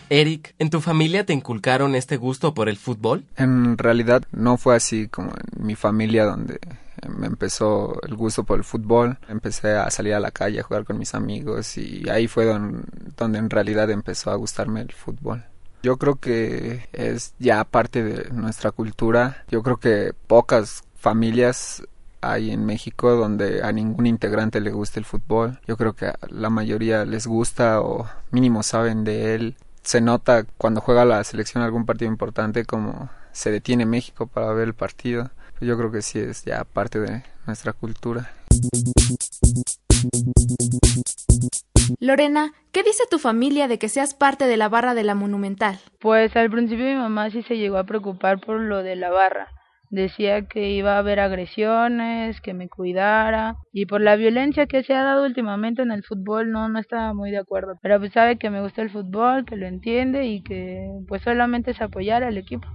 Eric, 0.09 0.53
¿en 0.59 0.69
tu 0.69 0.79
familia 0.79 1.25
te 1.25 1.33
inculcaron 1.33 1.95
este 1.95 2.17
gusto 2.17 2.53
por 2.53 2.69
el 2.69 2.77
fútbol? 2.77 3.25
En 3.35 3.79
realidad 3.79 4.21
no 4.31 4.57
fue 4.57 4.75
así 4.75 5.07
como 5.07 5.31
en 5.31 5.65
mi 5.65 5.73
familia 5.73 6.25
donde 6.25 6.59
me 7.17 7.25
empezó 7.25 7.99
el 8.03 8.15
gusto 8.15 8.43
por 8.43 8.59
el 8.59 8.63
fútbol, 8.63 9.17
empecé 9.27 9.71
a 9.71 9.89
salir 9.89 10.13
a 10.13 10.19
la 10.19 10.31
calle 10.31 10.59
a 10.59 10.63
jugar 10.63 10.83
con 10.83 10.99
mis 10.99 11.15
amigos 11.15 11.77
y 11.77 12.07
ahí 12.09 12.27
fue 12.27 12.45
donde, 12.45 12.83
donde 13.17 13.39
en 13.39 13.49
realidad 13.49 13.89
empezó 13.89 14.29
a 14.29 14.35
gustarme 14.35 14.81
el 14.81 14.91
fútbol. 14.91 15.45
Yo 15.83 15.97
creo 15.97 16.15
que 16.15 16.87
es 16.93 17.35
ya 17.39 17.65
parte 17.65 18.03
de 18.03 18.29
nuestra 18.31 18.71
cultura. 18.71 19.43
Yo 19.49 19.61
creo 19.63 19.77
que 19.77 20.13
pocas 20.27 20.85
familias 20.95 21.83
hay 22.21 22.51
en 22.51 22.65
México 22.65 23.11
donde 23.11 23.63
a 23.63 23.73
ningún 23.73 24.05
integrante 24.05 24.61
le 24.61 24.71
gusta 24.71 25.01
el 25.01 25.05
fútbol. 25.05 25.59
Yo 25.67 25.75
creo 25.75 25.93
que 25.93 26.05
a 26.05 26.17
la 26.29 26.49
mayoría 26.49 27.03
les 27.03 27.27
gusta 27.27 27.81
o 27.81 28.07
mínimo 28.31 28.63
saben 28.63 29.03
de 29.03 29.35
él. 29.35 29.57
Se 29.83 29.99
nota 29.99 30.45
cuando 30.57 30.79
juega 30.79 31.03
la 31.03 31.21
selección 31.25 31.61
algún 31.61 31.85
partido 31.85 32.09
importante 32.09 32.63
como 32.63 33.09
se 33.33 33.51
detiene 33.51 33.85
México 33.85 34.25
para 34.25 34.53
ver 34.53 34.69
el 34.69 34.73
partido. 34.73 35.31
Yo 35.59 35.77
creo 35.77 35.91
que 35.91 36.01
sí 36.01 36.17
es 36.17 36.45
ya 36.45 36.63
parte 36.63 37.01
de 37.01 37.23
nuestra 37.45 37.73
cultura. 37.73 38.31
Lorena, 41.99 42.53
¿qué 42.71 42.83
dice 42.83 43.03
tu 43.09 43.19
familia 43.19 43.67
de 43.67 43.79
que 43.79 43.89
seas 43.89 44.13
parte 44.13 44.45
de 44.45 44.57
la 44.57 44.69
barra 44.69 44.93
de 44.93 45.03
la 45.03 45.15
Monumental? 45.15 45.79
Pues 45.99 46.35
al 46.35 46.49
principio 46.49 46.85
mi 46.85 46.95
mamá 46.95 47.29
sí 47.29 47.43
se 47.43 47.57
llegó 47.57 47.77
a 47.77 47.85
preocupar 47.85 48.39
por 48.39 48.59
lo 48.59 48.83
de 48.83 48.95
la 48.95 49.09
barra. 49.09 49.49
Decía 49.89 50.47
que 50.47 50.71
iba 50.71 50.95
a 50.95 50.99
haber 50.99 51.19
agresiones, 51.19 52.41
que 52.41 52.55
me 52.55 52.67
cuidara 52.67 53.57
y 53.71 53.85
por 53.85 54.01
la 54.01 54.15
violencia 54.15 54.65
que 54.65 54.83
se 54.83 54.93
ha 54.93 55.03
dado 55.03 55.23
últimamente 55.23 55.83
en 55.83 55.91
el 55.91 56.03
fútbol 56.03 56.51
no 56.51 56.67
no 56.67 56.79
estaba 56.79 57.13
muy 57.13 57.29
de 57.29 57.37
acuerdo. 57.37 57.77
Pero 57.81 57.99
pues 57.99 58.11
sabe 58.11 58.37
que 58.37 58.49
me 58.49 58.61
gusta 58.61 58.81
el 58.81 58.89
fútbol, 58.89 59.45
que 59.45 59.55
lo 59.55 59.67
entiende 59.67 60.25
y 60.25 60.41
que 60.41 60.89
pues 61.07 61.21
solamente 61.21 61.71
es 61.71 61.81
apoyar 61.81 62.23
al 62.23 62.37
equipo. 62.37 62.67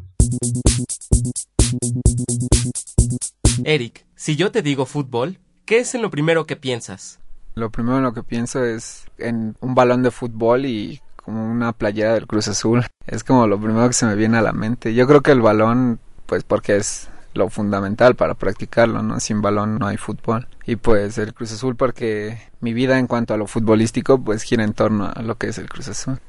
Eric, 3.64 4.06
si 4.14 4.36
yo 4.36 4.52
te 4.52 4.62
digo 4.62 4.86
fútbol, 4.86 5.38
¿qué 5.66 5.78
es 5.78 5.94
en 5.96 6.02
lo 6.02 6.10
primero 6.10 6.46
que 6.46 6.54
piensas? 6.54 7.20
Lo 7.58 7.70
primero 7.70 7.96
en 7.96 8.04
lo 8.04 8.14
que 8.14 8.22
pienso 8.22 8.64
es 8.64 9.06
en 9.18 9.56
un 9.60 9.74
balón 9.74 10.04
de 10.04 10.12
fútbol 10.12 10.64
y 10.64 11.00
como 11.16 11.44
una 11.44 11.72
playera 11.72 12.14
del 12.14 12.28
Cruz 12.28 12.46
Azul. 12.46 12.86
Es 13.04 13.24
como 13.24 13.48
lo 13.48 13.60
primero 13.60 13.88
que 13.88 13.94
se 13.94 14.06
me 14.06 14.14
viene 14.14 14.38
a 14.38 14.42
la 14.42 14.52
mente. 14.52 14.94
Yo 14.94 15.08
creo 15.08 15.22
que 15.22 15.32
el 15.32 15.40
balón, 15.40 15.98
pues 16.26 16.44
porque 16.44 16.76
es 16.76 17.08
lo 17.34 17.50
fundamental 17.50 18.14
para 18.14 18.34
practicarlo, 18.34 19.02
¿no? 19.02 19.18
Sin 19.18 19.42
balón 19.42 19.76
no 19.80 19.88
hay 19.88 19.96
fútbol. 19.96 20.46
Y 20.66 20.76
pues 20.76 21.18
el 21.18 21.34
Cruz 21.34 21.52
Azul 21.52 21.74
porque 21.74 22.38
mi 22.60 22.72
vida 22.74 22.96
en 22.96 23.08
cuanto 23.08 23.34
a 23.34 23.36
lo 23.36 23.48
futbolístico 23.48 24.22
pues 24.22 24.44
gira 24.44 24.62
en 24.62 24.72
torno 24.72 25.10
a 25.12 25.20
lo 25.22 25.34
que 25.34 25.48
es 25.48 25.58
el 25.58 25.68
Cruz 25.68 25.88
Azul. 25.88 26.20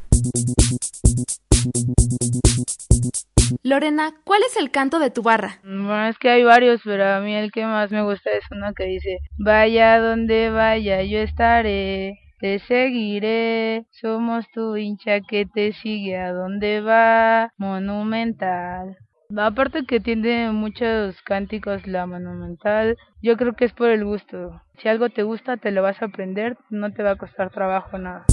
Lorena, 3.63 4.11
¿cuál 4.23 4.41
es 4.43 4.57
el 4.57 4.71
canto 4.71 4.99
de 4.99 5.11
tu 5.11 5.21
barra? 5.21 5.59
Bueno, 5.63 6.07
es 6.07 6.17
que 6.17 6.29
hay 6.29 6.43
varios, 6.43 6.81
pero 6.83 7.05
a 7.05 7.19
mí 7.19 7.35
el 7.35 7.51
que 7.51 7.65
más 7.65 7.91
me 7.91 8.03
gusta 8.03 8.29
es 8.31 8.43
uno 8.51 8.73
que 8.73 8.85
dice, 8.85 9.19
vaya 9.37 9.99
donde 9.99 10.49
vaya, 10.49 11.03
yo 11.03 11.19
estaré, 11.19 12.19
te 12.39 12.59
seguiré, 12.59 13.85
somos 13.91 14.45
tu 14.51 14.75
hincha 14.75 15.19
que 15.21 15.45
te 15.45 15.73
sigue 15.73 16.17
a 16.17 16.31
donde 16.31 16.81
va, 16.81 17.51
monumental. 17.57 18.97
Aparte 19.37 19.85
que 19.85 19.99
tiene 19.99 20.51
muchos 20.51 21.21
cánticos 21.21 21.85
la 21.85 22.05
monumental, 22.05 22.97
yo 23.21 23.37
creo 23.37 23.53
que 23.53 23.65
es 23.65 23.73
por 23.73 23.89
el 23.89 24.03
gusto. 24.03 24.61
Si 24.81 24.87
algo 24.87 25.09
te 25.09 25.23
gusta, 25.23 25.57
te 25.57 25.71
lo 25.71 25.83
vas 25.83 26.01
a 26.01 26.05
aprender, 26.05 26.57
no 26.69 26.91
te 26.93 27.03
va 27.03 27.11
a 27.11 27.15
costar 27.15 27.51
trabajo 27.51 27.97
nada. 27.97 28.25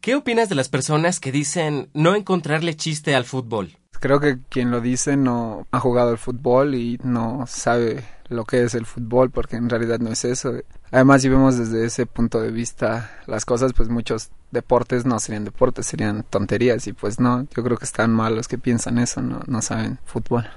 ¿Qué 0.00 0.14
opinas 0.14 0.48
de 0.48 0.54
las 0.54 0.68
personas 0.68 1.20
que 1.20 1.32
dicen 1.32 1.90
no 1.94 2.14
encontrarle 2.14 2.76
chiste 2.76 3.14
al 3.14 3.24
fútbol? 3.24 3.76
Creo 4.00 4.20
que 4.20 4.38
quien 4.48 4.70
lo 4.70 4.80
dice 4.80 5.16
no 5.16 5.66
ha 5.70 5.80
jugado 5.80 6.10
al 6.10 6.18
fútbol 6.18 6.74
y 6.74 6.98
no 7.02 7.44
sabe 7.46 8.04
lo 8.28 8.44
que 8.44 8.62
es 8.62 8.74
el 8.74 8.86
fútbol 8.86 9.30
porque 9.30 9.56
en 9.56 9.68
realidad 9.68 9.98
no 9.98 10.10
es 10.10 10.24
eso. 10.24 10.52
Además, 10.90 11.22
si 11.22 11.28
vemos 11.28 11.58
desde 11.58 11.84
ese 11.84 12.06
punto 12.06 12.40
de 12.40 12.50
vista 12.50 13.10
las 13.26 13.44
cosas, 13.44 13.72
pues 13.72 13.88
muchos 13.88 14.30
deportes 14.50 15.04
no 15.04 15.18
serían 15.18 15.44
deportes, 15.44 15.86
serían 15.86 16.22
tonterías 16.22 16.86
y 16.86 16.92
pues 16.92 17.20
no, 17.20 17.46
yo 17.54 17.62
creo 17.62 17.76
que 17.76 17.84
están 17.84 18.12
mal 18.12 18.36
los 18.36 18.48
que 18.48 18.58
piensan 18.58 18.98
eso, 18.98 19.20
no, 19.20 19.40
no 19.46 19.62
saben 19.62 19.98
fútbol. 20.04 20.48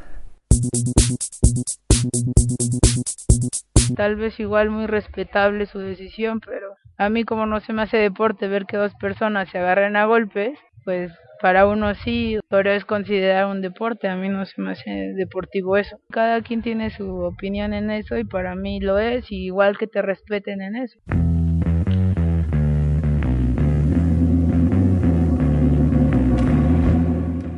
Tal 3.95 4.15
vez 4.15 4.39
igual 4.39 4.69
muy 4.69 4.87
respetable 4.87 5.65
su 5.65 5.79
decisión, 5.79 6.39
pero 6.39 6.75
a 7.01 7.09
mí 7.09 7.23
como 7.23 7.47
no 7.47 7.59
se 7.61 7.73
me 7.73 7.81
hace 7.81 7.97
deporte 7.97 8.47
ver 8.47 8.67
que 8.67 8.77
dos 8.77 8.93
personas 8.93 9.49
se 9.49 9.57
agarren 9.57 9.95
a 9.95 10.05
golpes, 10.05 10.59
pues 10.85 11.11
para 11.41 11.65
uno 11.65 11.95
sí, 11.95 12.37
pero 12.47 12.71
es 12.71 12.85
considerar 12.85 13.47
un 13.47 13.61
deporte, 13.61 14.07
a 14.07 14.15
mí 14.15 14.29
no 14.29 14.45
se 14.45 14.61
me 14.61 14.73
hace 14.73 14.91
deportivo 15.15 15.77
eso. 15.77 15.97
Cada 16.11 16.43
quien 16.43 16.61
tiene 16.61 16.91
su 16.91 17.09
opinión 17.09 17.73
en 17.73 17.89
eso 17.89 18.19
y 18.19 18.23
para 18.23 18.53
mí 18.53 18.79
lo 18.79 18.99
es, 18.99 19.31
y 19.31 19.45
igual 19.45 19.79
que 19.79 19.87
te 19.87 20.03
respeten 20.03 20.61
en 20.61 20.75
eso. 20.75 20.99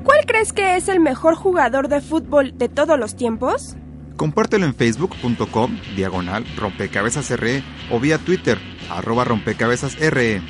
¿Cuál 0.06 0.26
crees 0.26 0.54
que 0.54 0.78
es 0.78 0.88
el 0.88 1.02
mejor 1.02 1.36
jugador 1.36 1.90
de 1.90 2.00
fútbol 2.00 2.58
de 2.58 2.70
todos 2.70 2.98
los 2.98 3.18
tiempos? 3.18 3.76
Compártelo 4.16 4.66
en 4.66 4.74
facebook.com, 4.74 5.78
diagonal, 5.98 6.46
rompecabezas 6.56 7.30
RE 7.38 7.62
o 7.92 8.00
vía 8.00 8.20
Twitter, 8.20 8.58
arroba 8.90 9.24
rompecabezas 9.24 9.98
RE. 10.00 10.42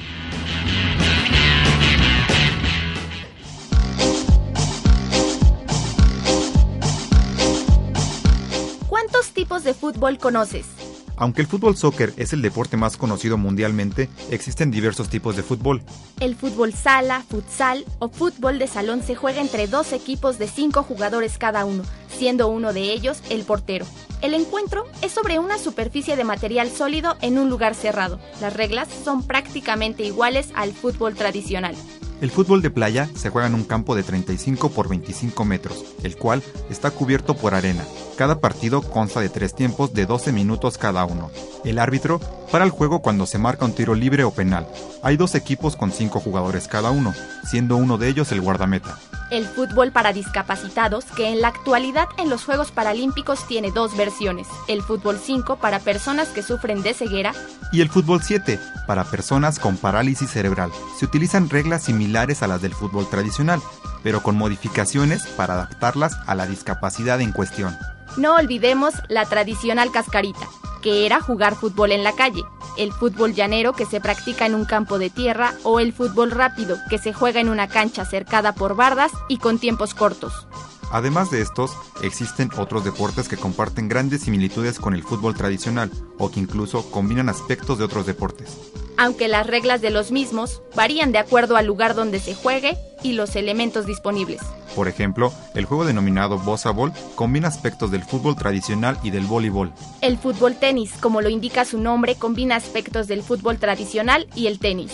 ¿Cuántos 8.90 9.32
tipos 9.32 9.64
de 9.64 9.74
fútbol 9.74 10.18
conoces? 10.18 10.83
Aunque 11.16 11.42
el 11.42 11.48
fútbol 11.48 11.78
soccer 11.78 12.14
es 12.18 12.34
el 12.34 12.42
deporte 12.42 12.78
más 12.78 12.98
conocido 12.98 13.38
mundialmente, 13.38 14.10
existen 14.32 14.72
diversos 14.72 15.10
tipos 15.10 15.36
de 15.36 15.44
fútbol. 15.44 15.82
El 16.20 16.36
fútbol 16.36 16.74
sala, 16.74 17.24
futsal 17.30 17.86
o 18.00 18.10
fútbol 18.10 18.60
de 18.60 18.68
salón 18.68 19.04
se 19.04 19.16
juega 19.16 19.42
entre 19.42 19.68
dos 19.68 19.94
equipos 19.94 20.40
de 20.40 20.48
cinco 20.48 20.84
jugadores 20.84 21.38
cada 21.38 21.66
uno, 21.66 21.84
siendo 22.10 22.48
uno 22.48 22.74
de 22.74 22.92
ellos 22.92 23.22
el 23.30 23.44
portero. 23.44 23.86
El 24.22 24.34
encuentro 24.34 24.86
es 25.02 25.12
sobre 25.12 25.38
una 25.38 25.58
superficie 25.58 26.16
de 26.16 26.24
material 26.24 26.70
sólido 26.70 27.18
en 27.22 27.38
un 27.38 27.50
lugar 27.50 27.76
cerrado. 27.76 28.20
Las 28.40 28.54
reglas 28.54 28.88
son 29.04 29.22
prácticamente 29.24 30.04
iguales 30.04 30.50
al 30.56 30.72
fútbol 30.72 31.14
tradicional. 31.14 31.76
El 32.24 32.32
fútbol 32.32 32.62
de 32.62 32.70
playa 32.70 33.10
se 33.16 33.30
juega 33.30 33.50
en 33.50 33.54
un 33.54 33.66
campo 33.66 33.96
de 33.96 34.04
35 34.04 34.70
por 34.70 34.88
25 34.88 35.44
metros, 35.44 35.84
el 36.04 36.16
cual 36.16 36.42
está 36.70 36.90
cubierto 36.90 37.36
por 37.36 37.54
arena. 37.54 37.84
Cada 38.18 38.40
partido 38.40 38.82
consta 38.82 39.20
de 39.20 39.28
tres 39.28 39.54
tiempos 39.54 39.94
de 39.94 40.06
12 40.06 40.32
minutos 40.32 40.78
cada 40.78 41.04
uno. 41.04 41.32
El 41.66 41.80
árbitro 41.80 42.22
para 42.50 42.64
el 42.64 42.72
juego 42.72 43.02
cuando 43.02 43.26
se 43.26 43.40
marca 43.40 43.66
un 43.66 43.74
tiro 43.74 43.94
libre 43.94 44.24
o 44.24 44.32
penal. 44.32 44.70
Hay 45.02 45.18
dos 45.18 45.36
equipos 45.36 45.76
con 45.76 45.92
cinco 45.92 46.22
jugadores 46.22 46.70
cada 46.70 46.92
uno, 46.92 47.14
siendo 47.44 47.76
uno 47.76 47.98
de 47.98 48.08
ellos 48.08 48.32
el 48.32 48.40
guardameta. 48.40 48.98
El 49.34 49.48
fútbol 49.48 49.92
para 49.92 50.14
discapacitados, 50.14 51.06
que 51.06 51.30
en 51.30 51.42
la 51.42 51.48
actualidad 51.48 52.08
en 52.20 52.30
los 52.30 52.46
Juegos 52.46 52.70
Paralímpicos 52.70 53.48
tiene 53.48 53.72
dos 53.72 53.98
versiones. 53.98 54.48
El 54.68 54.84
fútbol 54.84 55.18
5 55.18 55.56
para 55.56 55.80
personas 55.80 56.28
que 56.28 56.44
sufren 56.44 56.84
de 56.84 56.94
ceguera 56.94 57.34
y 57.72 57.82
el 57.82 57.90
fútbol 57.90 58.22
7 58.22 58.60
para 58.86 59.06
personas 59.06 59.58
con 59.58 59.78
parálisis 59.78 60.30
cerebral. 60.30 60.72
Se 61.00 61.06
utilizan 61.06 61.50
reglas 61.50 61.82
similares 61.82 62.44
a 62.44 62.48
las 62.48 62.62
del 62.62 62.76
fútbol 62.76 63.10
tradicional, 63.10 63.60
pero 64.04 64.22
con 64.22 64.38
modificaciones 64.38 65.26
para 65.26 65.56
adaptarlas 65.56 66.16
a 66.28 66.36
la 66.36 66.46
discapacidad 66.46 67.20
en 67.20 67.32
cuestión. 67.32 67.76
No 68.16 68.36
olvidemos 68.36 68.94
la 69.10 69.26
tradicional 69.26 69.92
cascarita, 69.92 70.48
que 70.84 71.08
era 71.08 71.20
jugar 71.20 71.56
fútbol 71.56 71.92
en 71.92 72.04
la 72.04 72.14
calle, 72.14 72.44
el 72.78 72.92
fútbol 72.92 73.34
llanero 73.34 73.74
que 73.74 73.88
se 73.88 74.00
practica 74.00 74.46
en 74.46 74.54
un 74.54 74.66
campo 74.66 75.00
de 75.00 75.10
tierra 75.10 75.56
o 75.64 75.80
el 75.80 75.94
fútbol 75.94 76.30
rápido 76.30 76.78
que 76.92 77.00
se 77.00 77.12
juega 77.12 77.40
en 77.40 77.50
una 77.50 77.68
cancha 77.68 78.06
cercada 78.06 78.54
por 78.54 78.76
bardas 78.76 79.12
y 79.30 79.38
con 79.38 79.58
tiempos 79.58 79.96
cortos. 79.96 80.48
Además 80.94 81.32
de 81.32 81.42
estos, 81.42 81.76
existen 82.04 82.52
otros 82.56 82.86
deportes 82.86 83.28
que 83.28 83.36
comparten 83.36 83.90
grandes 83.90 84.22
similitudes 84.22 84.78
con 84.78 84.94
el 84.94 85.02
fútbol 85.02 85.34
tradicional 85.34 85.90
o 86.20 86.30
que 86.30 86.40
incluso 86.40 86.92
combinan 86.92 87.30
aspectos 87.30 87.80
de 87.80 87.84
otros 87.84 88.06
deportes. 88.06 88.56
Aunque 88.96 89.28
las 89.28 89.48
reglas 89.48 89.82
de 89.82 89.90
los 89.90 90.12
mismos 90.12 90.62
varían 90.76 91.12
de 91.12 91.18
acuerdo 91.18 91.58
al 91.58 91.66
lugar 91.66 91.96
donde 91.96 92.20
se 92.20 92.36
juegue 92.36 92.78
y 93.02 93.14
los 93.14 93.36
elementos 93.36 93.88
disponibles. 93.88 94.42
Por 94.76 94.88
ejemplo, 94.88 95.34
el 95.56 95.66
juego 95.66 95.84
denominado 95.84 96.38
Bossa 96.38 96.70
Ball 96.70 96.94
combina 97.16 97.48
aspectos 97.48 97.90
del 97.90 98.04
fútbol 98.04 98.36
tradicional 98.36 99.00
y 99.02 99.10
del 99.10 99.26
voleibol. 99.26 99.74
El 100.02 100.20
fútbol 100.20 100.58
tenis, 100.58 100.92
como 101.00 101.22
lo 101.22 101.30
indica 101.30 101.66
su 101.66 101.80
nombre, 101.80 102.14
combina 102.18 102.56
aspectos 102.56 103.08
del 103.08 103.24
fútbol 103.24 103.58
tradicional 103.58 104.28
y 104.36 104.46
el 104.46 104.60
tenis. 104.60 104.92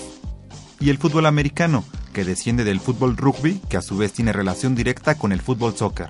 Y 0.80 0.92
el 0.92 0.98
fútbol 0.98 1.26
americano, 1.26 1.84
que 2.20 2.26
desciende 2.26 2.66
del 2.66 2.82
fútbol 2.82 3.16
rugby, 3.16 3.62
que 3.70 3.78
a 3.78 3.82
su 3.82 3.96
vez 3.96 4.12
tiene 4.12 4.34
relación 4.34 4.76
directa 4.76 5.16
con 5.16 5.32
el 5.32 5.40
fútbol 5.40 5.74
soccer. 5.78 6.10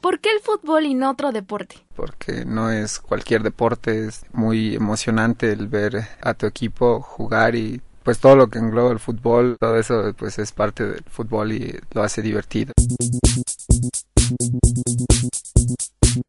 ¿Por 0.00 0.20
qué 0.20 0.30
el 0.30 0.40
fútbol 0.40 0.86
y 0.86 0.94
no 0.94 1.10
otro 1.10 1.32
deporte? 1.32 1.76
Porque 1.94 2.46
no 2.46 2.70
es 2.70 2.98
cualquier 2.98 3.42
deporte, 3.42 4.06
es 4.06 4.24
muy 4.32 4.74
emocionante 4.74 5.52
el 5.52 5.68
ver 5.68 6.08
a 6.22 6.32
tu 6.32 6.46
equipo 6.46 7.02
jugar 7.02 7.56
y 7.56 7.82
pues 8.02 8.20
todo 8.20 8.36
lo 8.36 8.46
que 8.46 8.58
engloba 8.58 8.90
el 8.92 9.00
fútbol, 9.00 9.58
todo 9.60 9.76
eso 9.76 10.14
pues 10.16 10.38
es 10.38 10.50
parte 10.52 10.86
del 10.86 11.04
fútbol 11.10 11.52
y 11.52 11.78
lo 11.92 12.02
hace 12.02 12.22
divertido. 12.22 12.72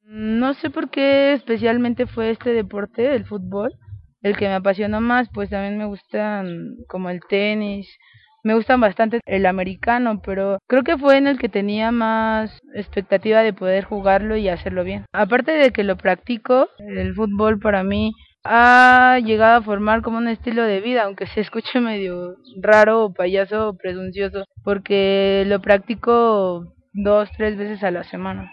No 0.06 0.54
sé 0.56 0.70
por 0.70 0.90
qué 0.90 1.34
especialmente 1.34 2.08
fue 2.08 2.32
este 2.32 2.54
deporte, 2.54 3.16
el 3.16 3.26
fútbol, 3.26 3.74
el 4.22 4.38
que 4.38 4.48
me 4.48 4.56
apasionó 4.56 5.02
más, 5.02 5.30
pues 5.34 5.50
también 5.50 5.78
me 5.78 5.86
gustan 5.86 6.76
como 6.88 7.10
el 7.10 7.22
tenis, 7.28 7.88
me 8.44 8.54
gustan 8.54 8.80
bastante 8.80 9.20
el 9.26 9.46
americano, 9.46 10.22
pero 10.24 10.60
creo 10.68 10.84
que 10.84 10.98
fue 10.98 11.18
en 11.18 11.28
el 11.28 11.38
que 11.38 11.50
tenía 11.50 11.92
más 11.92 12.58
expectativa 12.74 13.42
de 13.44 13.54
poder 13.54 13.84
jugarlo 13.84 14.38
y 14.38 14.50
hacerlo 14.50 14.84
bien. 14.84 15.06
Aparte 15.12 15.52
de 15.52 15.72
que 15.72 15.84
lo 15.84 15.98
practico, 15.98 16.70
el 16.80 17.14
fútbol 17.14 17.60
para 17.60 17.84
mí 17.84 18.14
ha 18.44 19.20
llegado 19.24 19.58
a 19.58 19.62
formar 19.62 20.02
como 20.02 20.18
un 20.18 20.28
estilo 20.28 20.64
de 20.64 20.80
vida, 20.80 21.04
aunque 21.04 21.28
se 21.28 21.42
escuche 21.42 21.80
medio 21.82 22.36
raro 22.62 23.06
o 23.06 23.14
payaso 23.14 23.70
o 23.70 23.78
presuncioso, 23.78 24.46
porque 24.64 25.44
lo 25.46 25.62
practico 25.62 26.74
dos, 26.94 27.30
tres 27.38 27.58
veces 27.58 27.84
a 27.84 27.92
la 27.92 28.04
semana. 28.04 28.52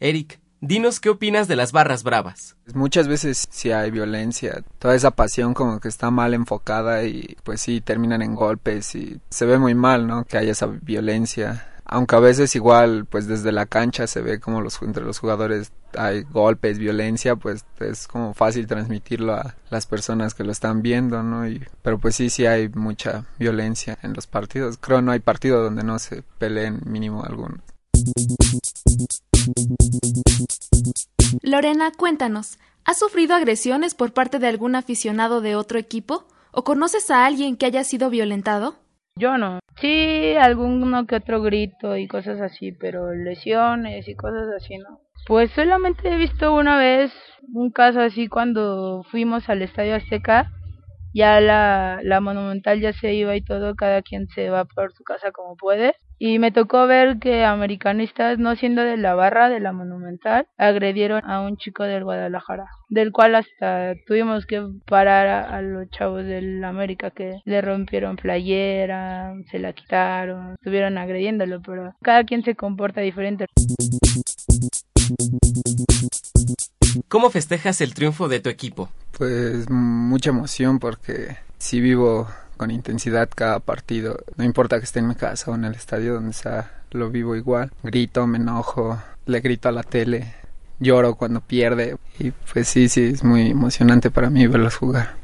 Eric, 0.00 0.40
dinos 0.60 1.00
qué 1.00 1.10
opinas 1.10 1.48
de 1.48 1.56
las 1.56 1.72
barras 1.72 2.02
bravas. 2.02 2.56
Muchas 2.74 3.08
veces 3.08 3.46
sí 3.50 3.72
hay 3.72 3.90
violencia, 3.90 4.62
toda 4.78 4.94
esa 4.94 5.10
pasión 5.10 5.54
como 5.54 5.80
que 5.80 5.88
está 5.88 6.10
mal 6.10 6.34
enfocada 6.34 7.04
y 7.04 7.36
pues 7.44 7.60
sí 7.60 7.80
terminan 7.80 8.22
en 8.22 8.34
golpes 8.34 8.94
y 8.94 9.20
se 9.30 9.46
ve 9.46 9.58
muy 9.58 9.74
mal, 9.74 10.06
¿no? 10.06 10.24
Que 10.24 10.38
haya 10.38 10.52
esa 10.52 10.66
violencia. 10.66 11.68
Aunque 11.88 12.16
a 12.16 12.20
veces 12.20 12.54
igual 12.56 13.06
pues 13.06 13.26
desde 13.26 13.52
la 13.52 13.66
cancha 13.66 14.06
se 14.06 14.20
ve 14.20 14.40
como 14.40 14.60
los 14.60 14.80
entre 14.82 15.04
los 15.04 15.18
jugadores 15.18 15.72
hay 15.96 16.22
golpes, 16.22 16.78
violencia, 16.78 17.36
pues 17.36 17.64
es 17.80 18.06
como 18.06 18.34
fácil 18.34 18.66
transmitirlo 18.66 19.34
a 19.34 19.54
las 19.70 19.86
personas 19.86 20.34
que 20.34 20.44
lo 20.44 20.52
están 20.52 20.82
viendo, 20.82 21.22
¿no? 21.22 21.48
Y, 21.48 21.64
pero 21.82 21.98
pues 21.98 22.16
sí, 22.16 22.30
sí 22.30 22.46
hay 22.46 22.68
mucha 22.68 23.24
violencia 23.38 23.98
en 24.02 24.12
los 24.12 24.26
partidos. 24.26 24.78
Creo 24.78 25.00
no 25.00 25.12
hay 25.12 25.20
partido 25.20 25.62
donde 25.62 25.82
no 25.82 25.98
se 25.98 26.22
peleen 26.38 26.80
mínimo 26.84 27.24
algunos. 27.24 27.60
Lorena, 31.42 31.92
cuéntanos, 31.92 32.58
¿has 32.84 32.98
sufrido 32.98 33.34
agresiones 33.34 33.94
por 33.94 34.12
parte 34.12 34.38
de 34.38 34.48
algún 34.48 34.74
aficionado 34.74 35.40
de 35.40 35.56
otro 35.56 35.78
equipo? 35.78 36.26
¿O 36.50 36.64
conoces 36.64 37.10
a 37.10 37.26
alguien 37.26 37.56
que 37.56 37.66
haya 37.66 37.84
sido 37.84 38.10
violentado? 38.10 38.76
Yo 39.18 39.38
no. 39.38 39.60
Sí, 39.80 40.34
alguno 40.36 41.06
que 41.06 41.16
otro 41.16 41.40
grito 41.40 41.96
y 41.96 42.06
cosas 42.06 42.40
así, 42.40 42.72
pero 42.72 43.14
lesiones 43.14 44.06
y 44.08 44.14
cosas 44.14 44.48
así 44.54 44.76
no. 44.78 45.00
Pues 45.26 45.50
solamente 45.52 46.12
he 46.12 46.16
visto 46.16 46.54
una 46.54 46.78
vez 46.78 47.12
un 47.52 47.70
caso 47.70 48.00
así 48.00 48.28
cuando 48.28 49.02
fuimos 49.10 49.48
al 49.48 49.62
Estadio 49.62 49.96
Azteca 49.96 50.50
ya 51.14 51.40
la, 51.40 52.00
la 52.02 52.20
monumental 52.20 52.80
ya 52.80 52.92
se 52.92 53.14
iba 53.14 53.34
y 53.34 53.40
todo, 53.40 53.74
cada 53.74 54.02
quien 54.02 54.28
se 54.28 54.50
va 54.50 54.66
por 54.66 54.92
su 54.92 55.02
casa 55.02 55.32
como 55.32 55.56
puede. 55.56 55.94
Y 56.18 56.38
me 56.38 56.50
tocó 56.50 56.86
ver 56.86 57.18
que 57.18 57.44
americanistas, 57.44 58.38
no 58.38 58.56
siendo 58.56 58.82
de 58.82 58.96
la 58.96 59.14
barra 59.14 59.50
de 59.50 59.60
la 59.60 59.72
monumental, 59.72 60.46
agredieron 60.56 61.22
a 61.28 61.42
un 61.42 61.58
chico 61.58 61.84
del 61.84 62.04
Guadalajara, 62.04 62.66
del 62.88 63.12
cual 63.12 63.34
hasta 63.34 63.92
tuvimos 64.06 64.46
que 64.46 64.66
parar 64.86 65.26
a, 65.26 65.56
a 65.56 65.60
los 65.60 65.90
chavos 65.90 66.24
del 66.24 66.64
América 66.64 67.10
que 67.10 67.40
le 67.44 67.60
rompieron 67.60 68.16
playera, 68.16 69.34
se 69.50 69.58
la 69.58 69.74
quitaron, 69.74 70.54
estuvieron 70.54 70.96
agrediéndolo, 70.96 71.60
pero 71.60 71.94
cada 72.02 72.24
quien 72.24 72.42
se 72.44 72.54
comporta 72.54 73.02
diferente. 73.02 73.44
¿Cómo 77.08 77.30
festejas 77.30 77.80
el 77.82 77.92
triunfo 77.92 78.28
de 78.28 78.40
tu 78.40 78.48
equipo? 78.48 78.88
Pues 79.18 79.68
mucha 79.68 80.30
emoción 80.30 80.78
porque 80.78 81.36
sí 81.58 81.80
vivo 81.80 82.26
con 82.56 82.70
intensidad 82.70 83.28
cada 83.34 83.60
partido. 83.60 84.18
No 84.36 84.44
importa 84.44 84.78
que 84.78 84.84
esté 84.84 85.00
en 85.00 85.08
mi 85.08 85.14
casa 85.14 85.50
o 85.50 85.54
en 85.54 85.64
el 85.64 85.74
estadio 85.74 86.14
donde 86.14 86.32
sea, 86.32 86.82
lo 86.90 87.10
vivo 87.10 87.36
igual. 87.36 87.70
Grito, 87.82 88.26
me 88.26 88.38
enojo, 88.38 89.00
le 89.26 89.40
grito 89.40 89.68
a 89.68 89.72
la 89.72 89.82
tele, 89.82 90.34
lloro 90.78 91.14
cuando 91.14 91.40
pierde 91.40 91.96
y 92.18 92.30
pues 92.30 92.68
sí, 92.68 92.88
sí, 92.88 93.04
es 93.14 93.24
muy 93.24 93.50
emocionante 93.50 94.10
para 94.10 94.30
mí 94.30 94.46
verlos 94.46 94.76
jugar. 94.76 95.14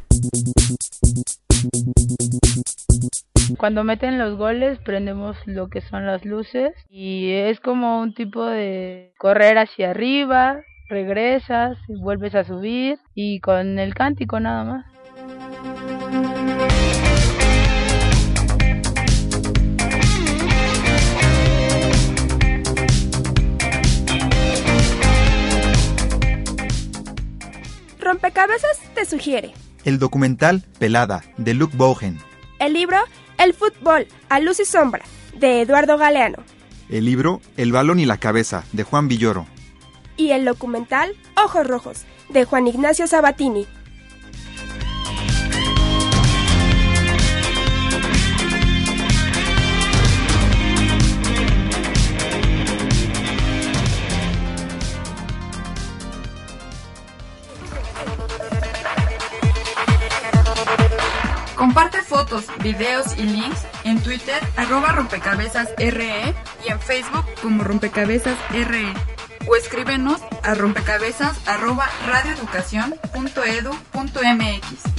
Cuando 3.58 3.84
meten 3.84 4.18
los 4.18 4.36
goles 4.36 4.78
prendemos 4.84 5.36
lo 5.46 5.68
que 5.68 5.80
son 5.80 6.06
las 6.06 6.24
luces 6.24 6.72
y 6.88 7.32
es 7.32 7.60
como 7.60 8.00
un 8.00 8.14
tipo 8.14 8.44
de 8.44 9.12
correr 9.18 9.58
hacia 9.58 9.90
arriba, 9.90 10.60
regresas, 10.88 11.78
vuelves 11.88 12.34
a 12.34 12.44
subir 12.44 12.98
y 13.14 13.40
con 13.40 13.78
el 13.78 13.94
cántico 13.94 14.40
nada 14.40 14.64
más. 14.64 15.71
Rompecabezas 28.02 28.78
te 28.94 29.04
sugiere. 29.04 29.54
El 29.84 29.98
documental 29.98 30.64
Pelada, 30.78 31.22
de 31.36 31.54
Luke 31.54 31.76
Bogen. 31.76 32.18
El 32.58 32.74
libro 32.74 32.98
El 33.38 33.54
fútbol, 33.54 34.06
a 34.28 34.40
luz 34.40 34.60
y 34.60 34.64
sombra, 34.64 35.04
de 35.38 35.62
Eduardo 35.62 35.96
Galeano. 35.98 36.38
El 36.88 37.04
libro 37.04 37.40
El 37.56 37.72
balón 37.72 37.98
y 38.00 38.06
la 38.06 38.18
cabeza, 38.18 38.64
de 38.72 38.82
Juan 38.82 39.08
Villoro. 39.08 39.46
Y 40.16 40.30
el 40.30 40.44
documental 40.44 41.16
Ojos 41.42 41.66
Rojos, 41.66 42.04
de 42.28 42.44
Juan 42.44 42.66
Ignacio 42.66 43.06
Sabatini. 43.06 43.66
Videos 62.62 63.18
y 63.18 63.24
links 63.24 63.66
en 63.84 64.02
Twitter 64.02 64.40
arroba 64.56 64.92
rompecabezas 64.92 65.68
RE 65.76 66.34
y 66.66 66.70
en 66.70 66.80
Facebook 66.80 67.26
como 67.42 67.64
rompecabezas 67.64 68.38
RE 68.50 68.94
o 69.46 69.56
escríbenos 69.56 70.22
a 70.42 70.54
rompecabezas 70.54 71.46
arroba 71.48 71.86
radioeducación.edu.mx. 72.06 74.91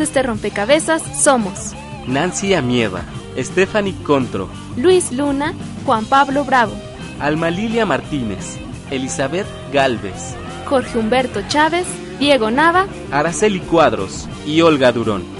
de 0.00 0.04
este 0.04 0.22
rompecabezas 0.22 1.02
somos 1.22 1.74
Nancy 2.06 2.54
Amieva, 2.54 3.02
Stephanie 3.36 3.94
Contro, 4.02 4.48
Luis 4.78 5.12
Luna, 5.12 5.52
Juan 5.84 6.06
Pablo 6.06 6.42
Bravo, 6.42 6.72
Alma 7.20 7.50
Lilia 7.50 7.84
Martínez, 7.84 8.56
Elizabeth 8.90 9.46
Galvez, 9.74 10.34
Jorge 10.64 10.98
Humberto 10.98 11.42
Chávez, 11.48 11.86
Diego 12.18 12.50
Nava, 12.50 12.86
Araceli 13.12 13.60
Cuadros 13.60 14.26
y 14.46 14.62
Olga 14.62 14.90
Durón. 14.90 15.39